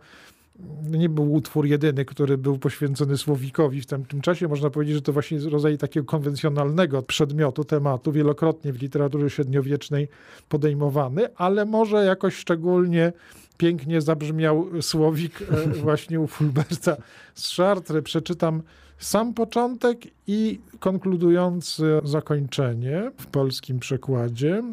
nie 0.91 1.09
był 1.09 1.33
utwór 1.33 1.65
jedyny, 1.65 2.05
który 2.05 2.37
był 2.37 2.57
poświęcony 2.57 3.17
Słowikowi 3.17 3.81
w 3.81 3.85
tamtym 3.85 4.21
czasie. 4.21 4.47
Można 4.47 4.69
powiedzieć, 4.69 4.95
że 4.95 5.01
to 5.01 5.13
właśnie 5.13 5.39
rodzaj 5.39 5.77
takiego 5.77 6.05
konwencjonalnego 6.05 7.03
przedmiotu, 7.03 7.63
tematu, 7.63 8.11
wielokrotnie 8.11 8.73
w 8.73 8.81
literaturze 8.81 9.29
średniowiecznej 9.29 10.07
podejmowany, 10.49 11.35
ale 11.35 11.65
może 11.65 12.05
jakoś 12.05 12.35
szczególnie 12.35 13.13
pięknie 13.57 14.01
zabrzmiał 14.01 14.81
Słowik 14.81 15.41
e, 15.41 15.67
właśnie 15.83 16.19
u 16.19 16.27
Fulberta 16.27 16.97
z 17.35 17.55
Chartres. 17.55 18.03
Przeczytam 18.03 18.61
sam 18.99 19.33
początek 19.33 19.97
i 20.27 20.59
konkludujące 20.79 22.01
zakończenie 22.03 23.11
w 23.17 23.25
polskim 23.25 23.79
przekładzie. 23.79 24.63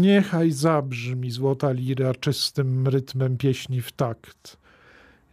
Niechaj 0.00 0.50
zabrzmi 0.50 1.30
złota 1.30 1.72
lira 1.72 2.14
czystym 2.14 2.88
rytmem 2.88 3.36
pieśni 3.36 3.82
w 3.82 3.92
takt. 3.92 4.56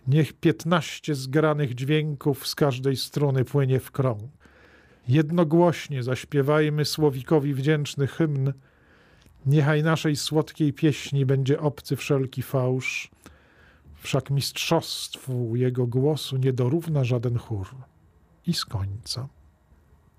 Niech 0.08 0.34
piętnaście 0.34 1.16
zgranych 1.16 1.76
dźwięków 1.76 2.48
z 2.48 2.56
każdej 2.56 2.96
strony 2.96 3.46
płynie 3.46 3.80
w 3.80 3.92
krąg. 3.92 4.22
Jednogłośnie 5.08 6.04
zaśpiewajmy 6.04 6.86
Słowikowi 6.86 7.54
wdzięczny 7.54 8.08
hymn. 8.08 8.54
Niechaj 9.46 9.84
naszej 9.84 10.16
słodkiej 10.16 10.74
pieśni 10.74 11.26
będzie 11.26 11.60
obcy 11.60 11.96
wszelki 11.96 12.42
fałsz, 12.42 13.12
wszak 13.96 14.30
mistrzostwu 14.30 15.56
jego 15.56 15.88
głosu 15.88 16.38
nie 16.38 16.54
dorówna 16.54 17.04
żaden 17.04 17.38
chór. 17.38 17.68
I 18.48 18.54
z 18.54 18.66
końca. 18.66 19.28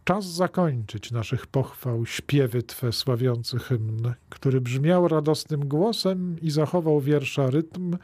Czas 0.04 0.24
zakończyć 0.24 1.10
naszych 1.10 1.46
pochwał 1.46 2.06
śpiewy 2.06 2.62
Twe 2.62 2.92
sławiący 2.92 3.58
hymn, 3.58 4.14
który 4.28 4.60
brzmiał 4.60 5.08
radosnym 5.08 5.68
głosem 5.68 6.36
i 6.42 6.50
zachował 6.50 7.00
wiersza 7.00 7.50
rytm. 7.50 7.98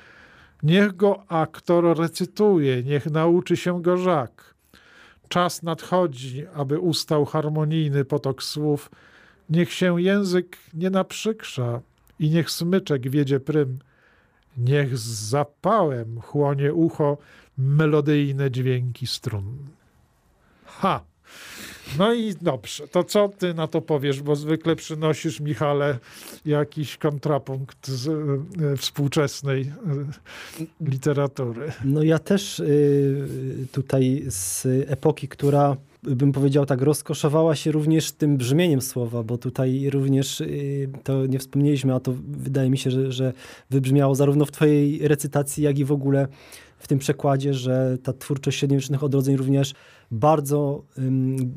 Niech 0.63 0.97
go 0.97 1.25
aktor 1.29 1.99
recytuje, 1.99 2.83
niech 2.83 3.07
nauczy 3.07 3.57
się 3.57 3.83
go 3.83 3.97
żak. 3.97 4.55
Czas 5.29 5.63
nadchodzi, 5.63 6.47
aby 6.55 6.79
ustał 6.79 7.25
harmonijny 7.25 8.05
potok 8.05 8.43
słów. 8.43 8.91
Niech 9.51 9.73
się 9.73 10.03
język 10.03 10.57
nie 10.75 10.91
naprzykrza 10.91 11.81
i 12.19 12.31
niech 12.31 12.51
smyczek 12.51 13.11
wiedzie 13.11 13.41
prym. 13.41 13.79
Niech 14.57 14.99
z 14.99 15.29
zapałem 15.29 16.21
chłonie 16.21 16.75
ucho 16.75 17.19
melodyjne 17.59 18.51
dźwięki 18.51 19.07
strun. 19.07 19.57
Ha! 20.65 21.05
No 21.99 22.15
i 22.15 22.35
dobrze, 22.41 22.89
to 22.89 23.05
co 23.05 23.29
ty 23.29 23.55
na 23.55 23.67
to 23.67 23.81
powiesz, 23.81 24.23
bo 24.23 24.37
zwykle 24.37 24.77
przynosisz, 24.77 25.41
Michale, 25.41 25.99
jakiś 26.45 26.97
kontrapunkt 26.97 27.89
z 27.89 28.07
y, 28.07 28.77
współczesnej 28.77 29.73
y, 30.61 30.67
literatury. 30.81 31.73
No 31.85 32.03
ja 32.03 32.19
też 32.19 32.61
y, 32.61 33.67
tutaj 33.73 34.25
z 34.29 34.67
epoki, 34.87 35.29
która 35.29 35.77
bym 36.07 36.33
powiedział 36.33 36.67
tak, 36.67 36.83
rozkoszowała 36.83 37.57
się 37.57 37.73
również 37.73 38.13
tym 38.13 38.37
brzmieniem 38.37 38.81
słowa, 38.81 39.23
bo 39.23 39.39
tutaj 39.39 39.91
również 39.91 40.43
to 41.05 41.27
nie 41.27 41.39
wspomnieliśmy, 41.39 41.95
a 41.95 42.01
to 42.01 42.15
wydaje 42.29 42.71
mi 42.71 42.79
się, 42.79 42.91
że, 42.91 43.13
że 43.13 43.33
wybrzmiało 43.71 44.15
zarówno 44.15 44.45
w 44.45 44.51
twojej 44.51 45.09
recytacji, 45.09 45.65
jak 45.65 45.79
i 45.79 45.85
w 45.85 45.93
ogóle 45.93 46.29
w 46.79 46.89
tym 46.89 46.99
przekładzie, 46.99 47.55
że 47.55 47.99
ta 48.03 48.13
twórczość 48.13 48.59
średniowiecznych 48.59 49.05
odrodzeń 49.05 49.37
również 49.37 49.75
bardzo 50.11 50.85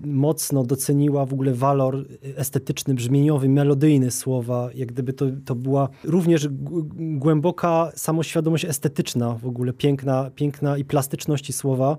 mocno 0.05 0.63
doceniła 0.63 1.25
w 1.25 1.33
ogóle 1.33 1.53
walor 1.53 2.05
estetyczny, 2.35 2.93
brzmieniowy, 2.93 3.49
melodyjny 3.49 4.11
słowa, 4.11 4.69
jak 4.75 4.91
gdyby 4.91 5.13
to, 5.13 5.25
to 5.45 5.55
była 5.55 5.89
również 6.03 6.47
głęboka 6.95 7.91
samoświadomość 7.95 8.65
estetyczna 8.65 9.33
w 9.33 9.47
ogóle, 9.47 9.73
piękna, 9.73 10.31
piękna 10.35 10.77
i 10.77 10.85
plastyczności 10.85 11.53
słowa. 11.53 11.97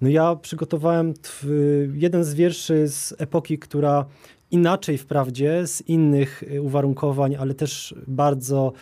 No 0.00 0.08
ja 0.08 0.36
przygotowałem 0.36 1.14
jeden 1.94 2.24
z 2.24 2.34
wierszy 2.34 2.88
z 2.88 3.14
epoki, 3.18 3.58
która 3.58 4.06
inaczej 4.50 4.98
wprawdzie, 4.98 5.66
z 5.66 5.80
innych 5.88 6.44
uwarunkowań, 6.60 7.36
ale 7.36 7.54
też 7.54 7.94
bardzo 8.06 8.72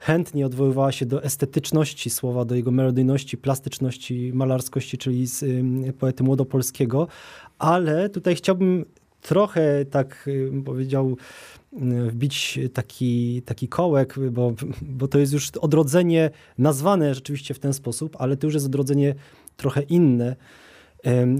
chętnie 0.00 0.46
odwoływała 0.46 0.92
się 0.92 1.06
do 1.06 1.22
estetyczności 1.22 2.10
słowa, 2.10 2.44
do 2.44 2.54
jego 2.54 2.70
melodyjności, 2.70 3.36
plastyczności, 3.36 4.30
malarskości, 4.34 4.98
czyli 4.98 5.26
z 5.26 5.44
poety 5.98 6.24
młodopolskiego, 6.24 7.08
ale 7.58 8.08
tutaj 8.08 8.34
chciałbym 8.34 8.84
trochę 9.20 9.84
tak 9.84 10.28
powiedział 10.64 11.16
wbić 12.06 12.58
taki, 12.72 13.42
taki 13.42 13.68
kołek, 13.68 14.14
bo, 14.30 14.54
bo 14.82 15.08
to 15.08 15.18
jest 15.18 15.32
już 15.32 15.50
odrodzenie 15.60 16.30
nazwane 16.58 17.14
rzeczywiście 17.14 17.54
w 17.54 17.58
ten 17.58 17.72
sposób, 17.72 18.16
ale 18.18 18.36
to 18.36 18.46
już 18.46 18.54
jest 18.54 18.66
odrodzenie 18.66 19.14
trochę 19.56 19.82
inne 19.82 20.36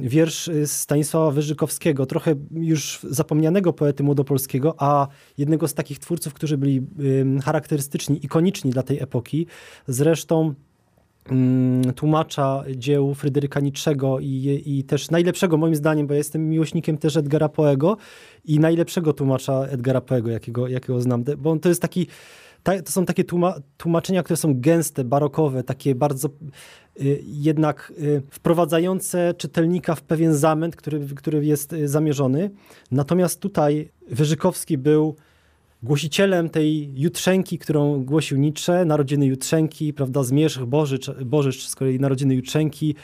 wiersz 0.01 0.51
Stanisława 0.67 1.31
Wyżykowskiego, 1.31 2.07
trochę 2.07 2.35
już 2.51 3.01
zapomnianego 3.11 3.73
poety 3.73 4.03
młodopolskiego, 4.03 4.75
a 4.79 5.09
jednego 5.39 5.69
z 5.69 5.75
takich 5.75 5.99
twórców, 5.99 6.35
którzy 6.35 6.59
byli 6.59 6.87
charakterystyczni, 7.45 8.25
ikoniczni 8.25 8.71
dla 8.71 8.83
tej 8.83 9.03
epoki. 9.03 9.47
Zresztą 9.89 10.55
mm, 11.31 11.95
tłumacza 11.95 12.65
dzieł 12.77 13.15
Fryderyka 13.15 13.61
Nietzschego 13.61 14.21
i, 14.21 14.63
i 14.67 14.85
też 14.85 15.11
najlepszego 15.11 15.57
moim 15.57 15.75
zdaniem, 15.75 16.07
bo 16.07 16.15
ja 16.15 16.19
jestem 16.19 16.49
miłośnikiem 16.49 16.99
też 16.99 17.17
Edgara 17.17 17.49
Poego 17.49 17.97
i 18.45 18.59
najlepszego 18.59 19.13
tłumacza 19.13 19.65
Edgara 19.65 20.01
Poego, 20.01 20.31
jakiego, 20.31 20.69
jakiego 20.69 21.01
znam, 21.01 21.25
bo 21.39 21.51
on 21.51 21.61
to 21.61 21.69
jest 21.69 21.83
taki 21.83 22.07
to 22.63 22.93
są 22.93 23.05
takie 23.05 23.25
tłumaczenia, 23.77 24.23
które 24.23 24.37
są 24.37 24.61
gęste, 24.61 25.05
barokowe, 25.05 25.63
takie 25.63 25.95
bardzo 25.95 26.29
y, 27.01 27.23
jednak 27.25 27.93
y, 27.99 28.23
wprowadzające 28.31 29.35
czytelnika 29.35 29.95
w 29.95 30.03
pewien 30.03 30.35
zamęt, 30.35 30.77
który, 30.77 31.07
który 31.17 31.47
jest 31.47 31.73
y, 31.73 31.89
zamierzony. 31.89 32.51
Natomiast 32.91 33.41
tutaj 33.41 33.89
Wyżykowski 34.11 34.79
był 34.79 35.17
głosicielem 35.83 36.51
tej 36.51 37.01
jutrzenki, 37.01 37.59
którą 37.59 38.05
głosił 38.05 38.39
Nietzsche, 38.39 38.85
narodziny 38.85 39.27
jutrzenki, 39.27 39.93
prawda, 39.93 40.23
zmierzch 40.23 40.65
Bożycz, 40.65 41.11
Bożycz 41.11 41.67
z 41.67 41.77
kolei 41.77 42.01
narodziny 42.01 42.35
jutrzenki, 42.35 42.95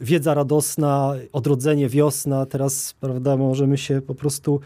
wiedza 0.00 0.34
radosna, 0.34 1.14
odrodzenie 1.32 1.88
wiosna, 1.88 2.46
teraz, 2.46 2.94
prawda, 3.00 3.36
możemy 3.36 3.78
się 3.78 4.02
po 4.02 4.14
prostu 4.14 4.60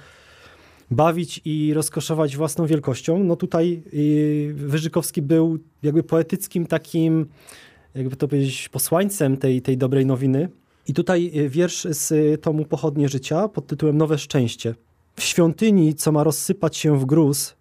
bawić 0.92 1.40
i 1.44 1.74
rozkoszować 1.74 2.36
własną 2.36 2.66
wielkością. 2.66 3.24
No 3.24 3.36
tutaj 3.36 3.82
y, 3.94 4.52
Wyżykowski 4.56 5.22
był 5.22 5.58
jakby 5.82 6.02
poetyckim 6.02 6.66
takim, 6.66 7.26
jakby 7.94 8.16
to 8.16 8.28
powiedzieć, 8.28 8.68
posłańcem 8.68 9.36
tej, 9.36 9.62
tej 9.62 9.78
dobrej 9.78 10.06
nowiny. 10.06 10.48
I 10.88 10.94
tutaj 10.94 11.30
y, 11.36 11.48
wiersz 11.48 11.86
z 11.90 12.40
tomu 12.42 12.64
Pochodnie 12.64 13.08
Życia 13.08 13.48
pod 13.48 13.66
tytułem 13.66 13.96
Nowe 13.96 14.18
Szczęście. 14.18 14.74
W 15.16 15.22
świątyni, 15.22 15.94
co 15.94 16.12
ma 16.12 16.24
rozsypać 16.24 16.76
się 16.76 16.98
w 16.98 17.04
gruz, 17.04 17.54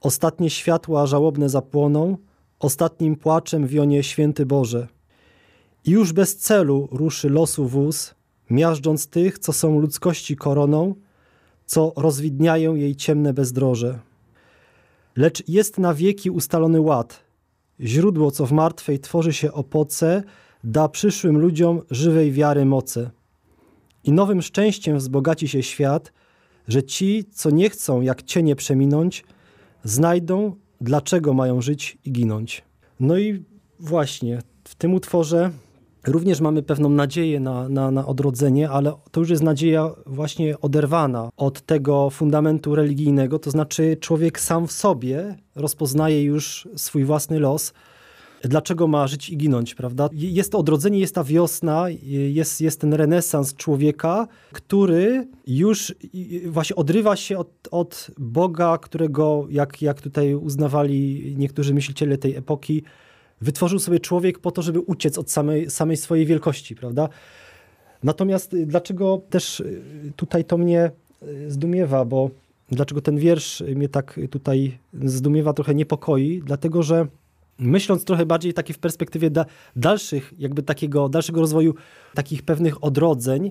ostatnie 0.00 0.50
światła 0.50 1.06
żałobne 1.06 1.48
zapłoną, 1.48 2.16
ostatnim 2.58 3.16
płaczem 3.16 3.66
wionie 3.66 4.02
święty 4.02 4.46
Boże. 4.46 4.88
I 5.84 5.90
już 5.90 6.12
bez 6.12 6.36
celu 6.36 6.88
ruszy 6.92 7.30
losu 7.30 7.66
wóz, 7.66 8.14
miażdżąc 8.50 9.06
tych, 9.06 9.38
co 9.38 9.52
są 9.52 9.80
ludzkości 9.80 10.36
koroną, 10.36 10.94
co 11.72 11.92
rozwidniają 11.96 12.74
jej 12.74 12.96
ciemne 12.96 13.34
bezdroże. 13.34 13.98
Lecz 15.16 15.48
jest 15.48 15.78
na 15.78 15.94
wieki 15.94 16.30
ustalony 16.30 16.80
ład. 16.80 17.24
Źródło, 17.80 18.30
co 18.30 18.46
w 18.46 18.52
martwej 18.52 18.98
tworzy 18.98 19.32
się 19.32 19.52
opoce, 19.52 20.22
da 20.64 20.88
przyszłym 20.88 21.38
ludziom 21.38 21.82
żywej 21.90 22.32
wiary 22.32 22.64
moce. 22.64 23.10
I 24.04 24.12
nowym 24.12 24.42
szczęściem 24.42 24.98
wzbogaci 24.98 25.48
się 25.48 25.62
świat, 25.62 26.12
że 26.68 26.82
ci, 26.82 27.24
co 27.32 27.50
nie 27.50 27.70
chcą 27.70 28.00
jak 28.00 28.22
cienie 28.22 28.56
przeminąć, 28.56 29.24
znajdą, 29.84 30.56
dlaczego 30.80 31.34
mają 31.34 31.60
żyć 31.60 31.98
i 32.04 32.12
ginąć. 32.12 32.64
No 33.00 33.18
i 33.18 33.44
właśnie 33.80 34.42
w 34.64 34.74
tym 34.74 34.94
utworze 34.94 35.50
Również 36.06 36.40
mamy 36.40 36.62
pewną 36.62 36.88
nadzieję 36.88 37.40
na, 37.40 37.68
na, 37.68 37.90
na 37.90 38.06
odrodzenie, 38.06 38.70
ale 38.70 38.92
to 39.10 39.20
już 39.20 39.30
jest 39.30 39.42
nadzieja 39.42 39.90
właśnie 40.06 40.60
oderwana 40.60 41.30
od 41.36 41.60
tego 41.60 42.10
fundamentu 42.10 42.74
religijnego, 42.74 43.38
to 43.38 43.50
znaczy 43.50 43.96
człowiek 44.00 44.40
sam 44.40 44.66
w 44.66 44.72
sobie 44.72 45.36
rozpoznaje 45.54 46.22
już 46.22 46.68
swój 46.76 47.04
własny 47.04 47.40
los, 47.40 47.72
dlaczego 48.42 48.86
ma 48.86 49.06
żyć 49.06 49.30
i 49.30 49.36
ginąć, 49.36 49.74
prawda? 49.74 50.08
Jest 50.12 50.52
to 50.52 50.58
odrodzenie, 50.58 50.98
jest 50.98 51.14
ta 51.14 51.24
wiosna, 51.24 51.86
jest, 52.32 52.60
jest 52.60 52.80
ten 52.80 52.94
renesans 52.94 53.54
człowieka, 53.54 54.28
który 54.52 55.28
już 55.46 55.94
właśnie 56.46 56.76
odrywa 56.76 57.16
się 57.16 57.38
od, 57.38 57.68
od 57.70 58.10
Boga, 58.18 58.78
którego, 58.78 59.46
jak, 59.50 59.82
jak 59.82 60.00
tutaj 60.00 60.34
uznawali 60.34 61.34
niektórzy 61.38 61.74
myśliciele 61.74 62.18
tej 62.18 62.36
epoki, 62.36 62.82
wytworzył 63.42 63.78
sobie 63.78 64.00
człowiek 64.00 64.38
po 64.38 64.50
to, 64.50 64.62
żeby 64.62 64.80
uciec 64.80 65.18
od 65.18 65.30
samej, 65.30 65.70
samej 65.70 65.96
swojej 65.96 66.26
wielkości, 66.26 66.76
prawda? 66.76 67.08
Natomiast 68.02 68.54
y, 68.54 68.66
dlaczego 68.66 69.22
też 69.30 69.60
y, 69.60 69.82
tutaj 70.16 70.44
to 70.44 70.58
mnie 70.58 70.90
y, 71.22 71.50
zdumiewa, 71.50 72.04
bo 72.04 72.30
dlaczego 72.70 73.00
ten 73.00 73.18
wiersz 73.18 73.60
mnie 73.60 73.88
tak 73.88 74.20
tutaj 74.30 74.78
zdumiewa, 75.02 75.52
trochę 75.52 75.74
niepokoi, 75.74 76.42
dlatego 76.44 76.82
że 76.82 77.06
myśląc 77.58 78.04
trochę 78.04 78.26
bardziej 78.26 78.54
taki 78.54 78.72
w 78.72 78.78
perspektywie 78.78 79.30
da, 79.30 79.46
dalszych, 79.76 80.34
jakby 80.38 80.62
takiego 80.62 81.08
dalszego 81.08 81.40
rozwoju 81.40 81.74
takich 82.14 82.42
pewnych 82.42 82.84
odrodzeń, 82.84 83.50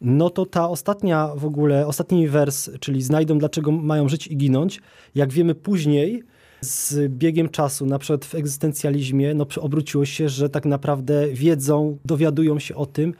no 0.00 0.30
to 0.30 0.46
ta 0.46 0.68
ostatnia 0.68 1.30
w 1.36 1.44
ogóle, 1.44 1.86
ostatni 1.86 2.28
wers, 2.28 2.70
czyli 2.80 3.02
znajdą 3.02 3.38
dlaczego 3.38 3.72
mają 3.72 4.08
żyć 4.08 4.26
i 4.26 4.36
ginąć, 4.36 4.80
jak 5.14 5.32
wiemy 5.32 5.54
później, 5.54 6.22
z 6.64 7.12
biegiem 7.12 7.48
czasu, 7.48 7.86
na 7.86 7.98
przykład 7.98 8.24
w 8.24 8.34
egzystencjalizmie, 8.34 9.34
no, 9.34 9.46
obróciło 9.60 10.04
się, 10.04 10.28
że 10.28 10.48
tak 10.48 10.64
naprawdę 10.64 11.28
wiedzą, 11.28 11.98
dowiadują 12.04 12.58
się 12.58 12.74
o 12.74 12.86
tym, 12.86 13.14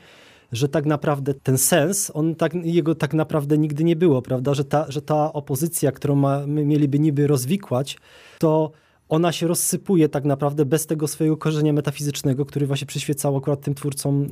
że 0.51 0.69
tak 0.69 0.85
naprawdę 0.85 1.33
ten 1.33 1.57
sens, 1.57 2.11
on 2.13 2.35
tak, 2.35 2.53
jego 2.53 2.95
tak 2.95 3.13
naprawdę 3.13 3.57
nigdy 3.57 3.83
nie 3.83 3.95
było, 3.95 4.21
prawda? 4.21 4.53
Że 4.53 4.65
ta, 4.65 4.85
że 4.91 5.01
ta 5.01 5.33
opozycja, 5.33 5.91
którą 5.91 6.15
ma, 6.15 6.47
my 6.47 6.65
mieliby 6.65 6.99
niby 6.99 7.27
rozwikłać, 7.27 7.97
to 8.39 8.71
ona 9.09 9.31
się 9.31 9.47
rozsypuje 9.47 10.09
tak 10.09 10.25
naprawdę 10.25 10.65
bez 10.65 10.85
tego 10.85 11.07
swojego 11.07 11.37
korzenia 11.37 11.73
metafizycznego, 11.73 12.45
który 12.45 12.67
właśnie 12.67 12.87
przyświecał 12.87 13.37
akurat 13.37 13.61
tym 13.61 13.73
twórcom 13.73 14.27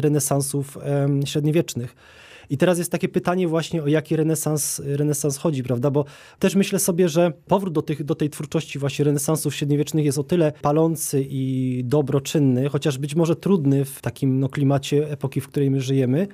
renesansów 0.00 0.78
średniowiecznych. 1.24 1.96
I 2.50 2.58
teraz 2.58 2.78
jest 2.78 2.92
takie 2.92 3.08
pytanie 3.08 3.48
właśnie, 3.48 3.82
o 3.82 3.86
jaki 3.86 4.16
renesans, 4.16 4.82
renesans 4.84 5.36
chodzi, 5.36 5.62
prawda? 5.62 5.90
Bo 5.90 6.04
też 6.38 6.54
myślę 6.54 6.78
sobie, 6.78 7.08
że 7.08 7.32
powrót 7.46 7.74
do, 7.74 7.82
tych, 7.82 8.04
do 8.04 8.14
tej 8.14 8.30
twórczości 8.30 8.78
właśnie 8.78 9.04
renesansów 9.04 9.54
średniowiecznych 9.54 10.04
jest 10.04 10.18
o 10.18 10.24
tyle 10.24 10.52
palący 10.62 11.26
i 11.28 11.82
dobroczynny, 11.84 12.68
chociaż 12.68 12.98
być 12.98 13.14
może 13.14 13.36
trudny 13.36 13.84
w 13.84 14.00
takim 14.00 14.40
no, 14.40 14.48
klimacie 14.48 15.10
epoki, 15.10 15.40
w 15.40 15.48
której 15.48 15.70
my 15.70 15.80
żyjemy, 15.80 16.28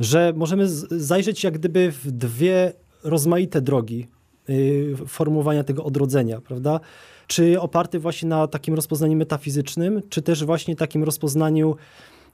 że 0.00 0.32
możemy 0.36 0.68
zajrzeć 0.90 1.44
jak 1.44 1.54
gdyby 1.54 1.92
w 1.92 2.10
dwie 2.10 2.72
rozmaite 3.04 3.60
drogi 3.60 4.06
yy, 4.48 4.96
formułowania 5.06 5.64
tego 5.64 5.84
odrodzenia, 5.84 6.40
prawda? 6.40 6.80
Czy 7.26 7.60
oparty 7.60 7.98
właśnie 7.98 8.28
na 8.28 8.46
takim 8.46 8.74
rozpoznaniu 8.74 9.16
metafizycznym, 9.16 10.02
czy 10.08 10.22
też 10.22 10.44
właśnie 10.44 10.76
takim 10.76 11.04
rozpoznaniu 11.04 11.76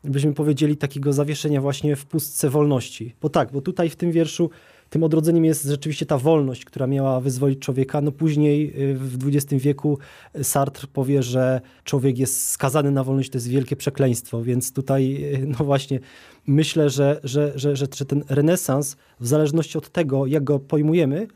byśmy 0.05 0.33
powiedzieli, 0.33 0.77
takiego 0.77 1.13
zawieszenia 1.13 1.61
właśnie 1.61 1.97
w 1.97 2.07
pustce 2.07 2.51
wolności. 2.51 3.15
Bo 3.21 3.29
tak, 3.29 3.53
bo 3.53 3.61
tutaj 3.61 3.91
w 3.91 3.97
tym 3.97 4.13
wierszu 4.13 4.51
tym 4.91 5.03
odrodzeniem 5.03 5.45
jest 5.45 5.65
rzeczywiście 5.65 6.07
ta 6.07 6.19
wolność, 6.19 6.65
która 6.65 6.87
miała 6.87 7.21
wyzwolić 7.21 7.59
człowieka. 7.59 8.01
No 8.01 8.13
później 8.13 8.83
y, 8.91 8.95
w 8.95 9.27
XX 9.27 9.63
wieku 9.63 9.99
Sartre 10.43 10.89
powie, 10.93 11.23
że 11.23 11.61
człowiek 11.85 12.19
jest 12.19 12.51
skazany 12.51 12.91
na 12.91 13.05
wolność, 13.05 13.31
to 13.31 13.37
jest 13.37 13.49
wielkie 13.49 13.77
przekleństwo, 13.77 14.43
więc 14.43 14.73
tutaj 14.73 15.25
y, 15.35 15.47
no 15.59 15.65
właśnie 15.65 16.01
myślę, 16.47 16.91
że, 16.91 17.21
że, 17.25 17.53
że, 17.55 17.77
że 17.77 17.87
ten 17.87 18.25
renesans 18.29 18.97
w 19.21 19.27
zależności 19.27 19.79
od 19.79 19.89
tego, 19.89 20.27
jak 20.27 20.45
go 20.45 20.59
pojmujemy, 20.59 21.27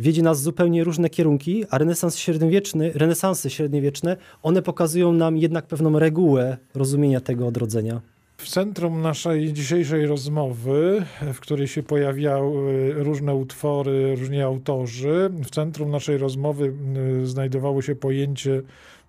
wiedzie 0.00 0.22
nas 0.22 0.40
w 0.40 0.42
zupełnie 0.42 0.84
różne 0.84 1.10
kierunki, 1.10 1.64
a 1.70 1.78
renesans 1.78 2.16
średniowieczny, 2.16 2.92
renesansy 2.94 3.50
średniowieczne, 3.50 4.16
one 4.42 4.62
pokazują 4.62 5.12
nam 5.12 5.36
jednak 5.36 5.66
pewną 5.66 5.98
regułę 5.98 6.56
rozumienia 6.74 7.20
tego 7.20 7.46
odrodzenia. 7.46 8.00
W 8.36 8.48
centrum 8.48 9.00
naszej 9.00 9.52
dzisiejszej 9.52 10.06
rozmowy, 10.06 11.04
w 11.34 11.40
której 11.40 11.68
się 11.68 11.82
pojawiały 11.82 12.94
różne 12.96 13.34
utwory, 13.34 14.16
różni 14.16 14.42
autorzy, 14.42 15.30
w 15.44 15.50
centrum 15.50 15.90
naszej 15.90 16.18
rozmowy 16.18 16.74
y, 17.22 17.26
znajdowało 17.26 17.82
się 17.82 17.96
pojęcie 17.96 18.62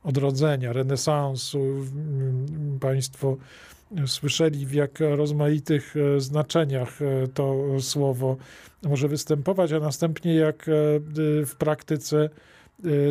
odrodzenia, 0.03 0.73
renesansu. 0.73 1.59
Państwo 2.79 3.37
słyszeli, 4.05 4.65
w 4.65 4.73
jak 4.73 4.99
rozmaitych 4.99 5.95
e, 5.97 6.21
znaczeniach 6.21 7.01
e, 7.01 7.27
to 7.27 7.65
słowo 7.79 8.37
może 8.83 9.07
występować, 9.07 9.71
a 9.71 9.79
następnie 9.79 10.35
jak 10.35 10.69
e, 10.69 10.71
w 11.45 11.51
praktyce 11.57 12.29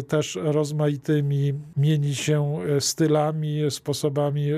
też 0.08 0.38
rozmaitymi 0.42 1.52
mieni 1.76 2.14
się 2.14 2.58
stylami, 2.80 3.60
sposobami 3.70 4.50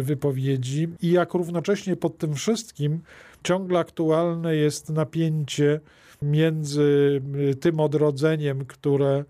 wypowiedzi. 0.00 0.88
I 1.02 1.10
jak 1.10 1.34
równocześnie 1.34 1.96
pod 1.96 2.18
tym 2.18 2.34
wszystkim 2.34 3.00
ciągle 3.44 3.78
aktualne 3.78 4.56
jest 4.56 4.90
napięcie 4.90 5.80
między 6.22 7.20
tym 7.60 7.80
odrodzeniem, 7.80 8.64
które 8.64 9.24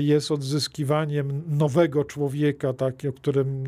jest 0.00 0.30
odzyskiwaniem 0.30 1.42
nowego 1.48 2.04
człowieka, 2.04 2.72
tak, 2.72 2.94
o 3.08 3.12
którym 3.12 3.64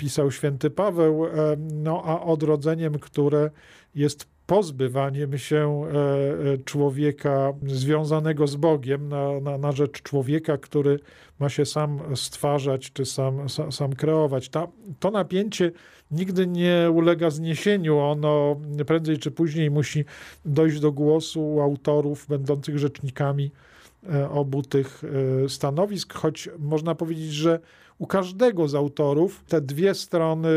pisał 0.00 0.30
święty 0.30 0.70
Paweł, 0.70 1.26
e, 1.26 1.30
no 1.58 2.02
a 2.04 2.20
odrodzeniem, 2.22 2.98
które 2.98 3.50
jest 3.94 4.26
pozbywaniem 4.46 5.38
się 5.38 5.82
e, 5.84 6.52
e, 6.52 6.58
człowieka 6.58 7.52
związanego 7.66 8.46
z 8.46 8.56
Bogiem 8.56 9.08
na, 9.08 9.40
na, 9.40 9.58
na 9.58 9.72
rzecz 9.72 10.02
człowieka, 10.02 10.58
który 10.58 10.98
ma 11.38 11.48
się 11.48 11.66
sam 11.66 12.00
stwarzać 12.16 12.92
czy 12.92 13.04
sam, 13.04 13.48
sam, 13.48 13.72
sam 13.72 13.92
kreować. 13.92 14.48
Ta, 14.48 14.68
to 15.00 15.10
napięcie 15.10 15.72
nigdy 16.10 16.46
nie 16.46 16.90
ulega 16.94 17.30
zniesieniu. 17.30 17.98
Ono 17.98 18.60
prędzej 18.86 19.18
czy 19.18 19.30
później 19.30 19.70
musi 19.70 20.04
dojść 20.44 20.80
do 20.80 20.92
głosu 20.92 21.60
autorów 21.60 22.26
będących 22.26 22.78
rzecznikami 22.78 23.50
obu 24.30 24.62
tych 24.62 25.02
stanowisk, 25.48 26.14
choć 26.14 26.48
można 26.58 26.94
powiedzieć, 26.94 27.32
że 27.32 27.60
u 27.98 28.06
każdego 28.06 28.68
z 28.68 28.74
autorów 28.74 29.44
te 29.48 29.60
dwie 29.60 29.94
strony 29.94 30.48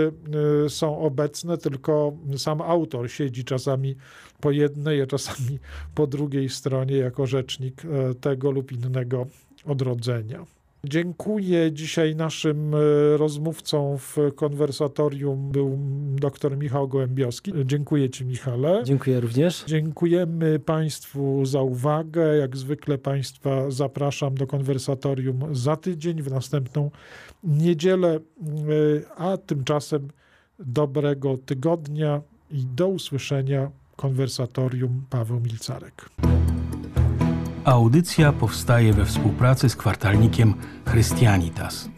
y, 0.66 0.70
są 0.70 1.00
obecne, 1.00 1.58
tylko 1.58 2.14
sam 2.38 2.62
autor 2.62 3.12
siedzi 3.12 3.44
czasami 3.44 3.96
po 4.40 4.52
jednej, 4.52 5.02
a 5.02 5.08
czasami 5.08 5.60
po 5.96 6.08
drugiej 6.08 6.50
stronie 6.50 6.98
jako 6.98 7.26
rzecznik 7.26 7.82
tego 8.22 8.52
lub 8.52 8.72
innego 8.72 9.28
odrodzenia. 9.66 10.46
Dziękuję. 10.86 11.72
Dzisiaj 11.72 12.16
naszym 12.16 12.74
y, 12.74 13.18
rozmówcą 13.18 13.98
w 13.98 14.18
konwersatorium 14.36 15.52
był 15.52 15.78
dr 16.16 16.58
Michał 16.58 16.88
Gołębiowski. 16.88 17.54
Dziękuję 17.66 18.10
Ci, 18.10 18.26
Michale. 18.26 18.82
Dziękuję 18.84 19.20
również. 19.20 19.64
Dziękujemy 19.68 20.60
Państwu 20.60 21.46
za 21.46 21.62
uwagę. 21.62 22.38
Jak 22.38 22.58
zwykle 22.58 22.98
Państwa 22.98 23.72
zapraszam 23.72 24.36
do 24.36 24.48
konwersatorium 24.48 25.56
za 25.56 25.76
tydzień, 25.76 26.22
w 26.22 26.32
następną 26.32 26.92
niedzielę, 27.44 28.20
y, 28.70 29.06
a 29.18 29.38
tymczasem 29.38 30.08
dobrego 30.60 31.38
tygodnia 31.38 32.22
i 32.52 32.66
do 32.66 32.88
usłyszenia 32.88 33.72
konwersatorium 33.96 35.06
Paweł 35.10 35.40
Milcarek. 35.40 36.10
Audycja 37.66 38.34
powstaje 38.34 38.94
we 38.94 39.06
współpracy 39.06 39.70
z 39.70 39.76
kwartalnikiem 39.76 40.54
Christianitas. 40.86 41.93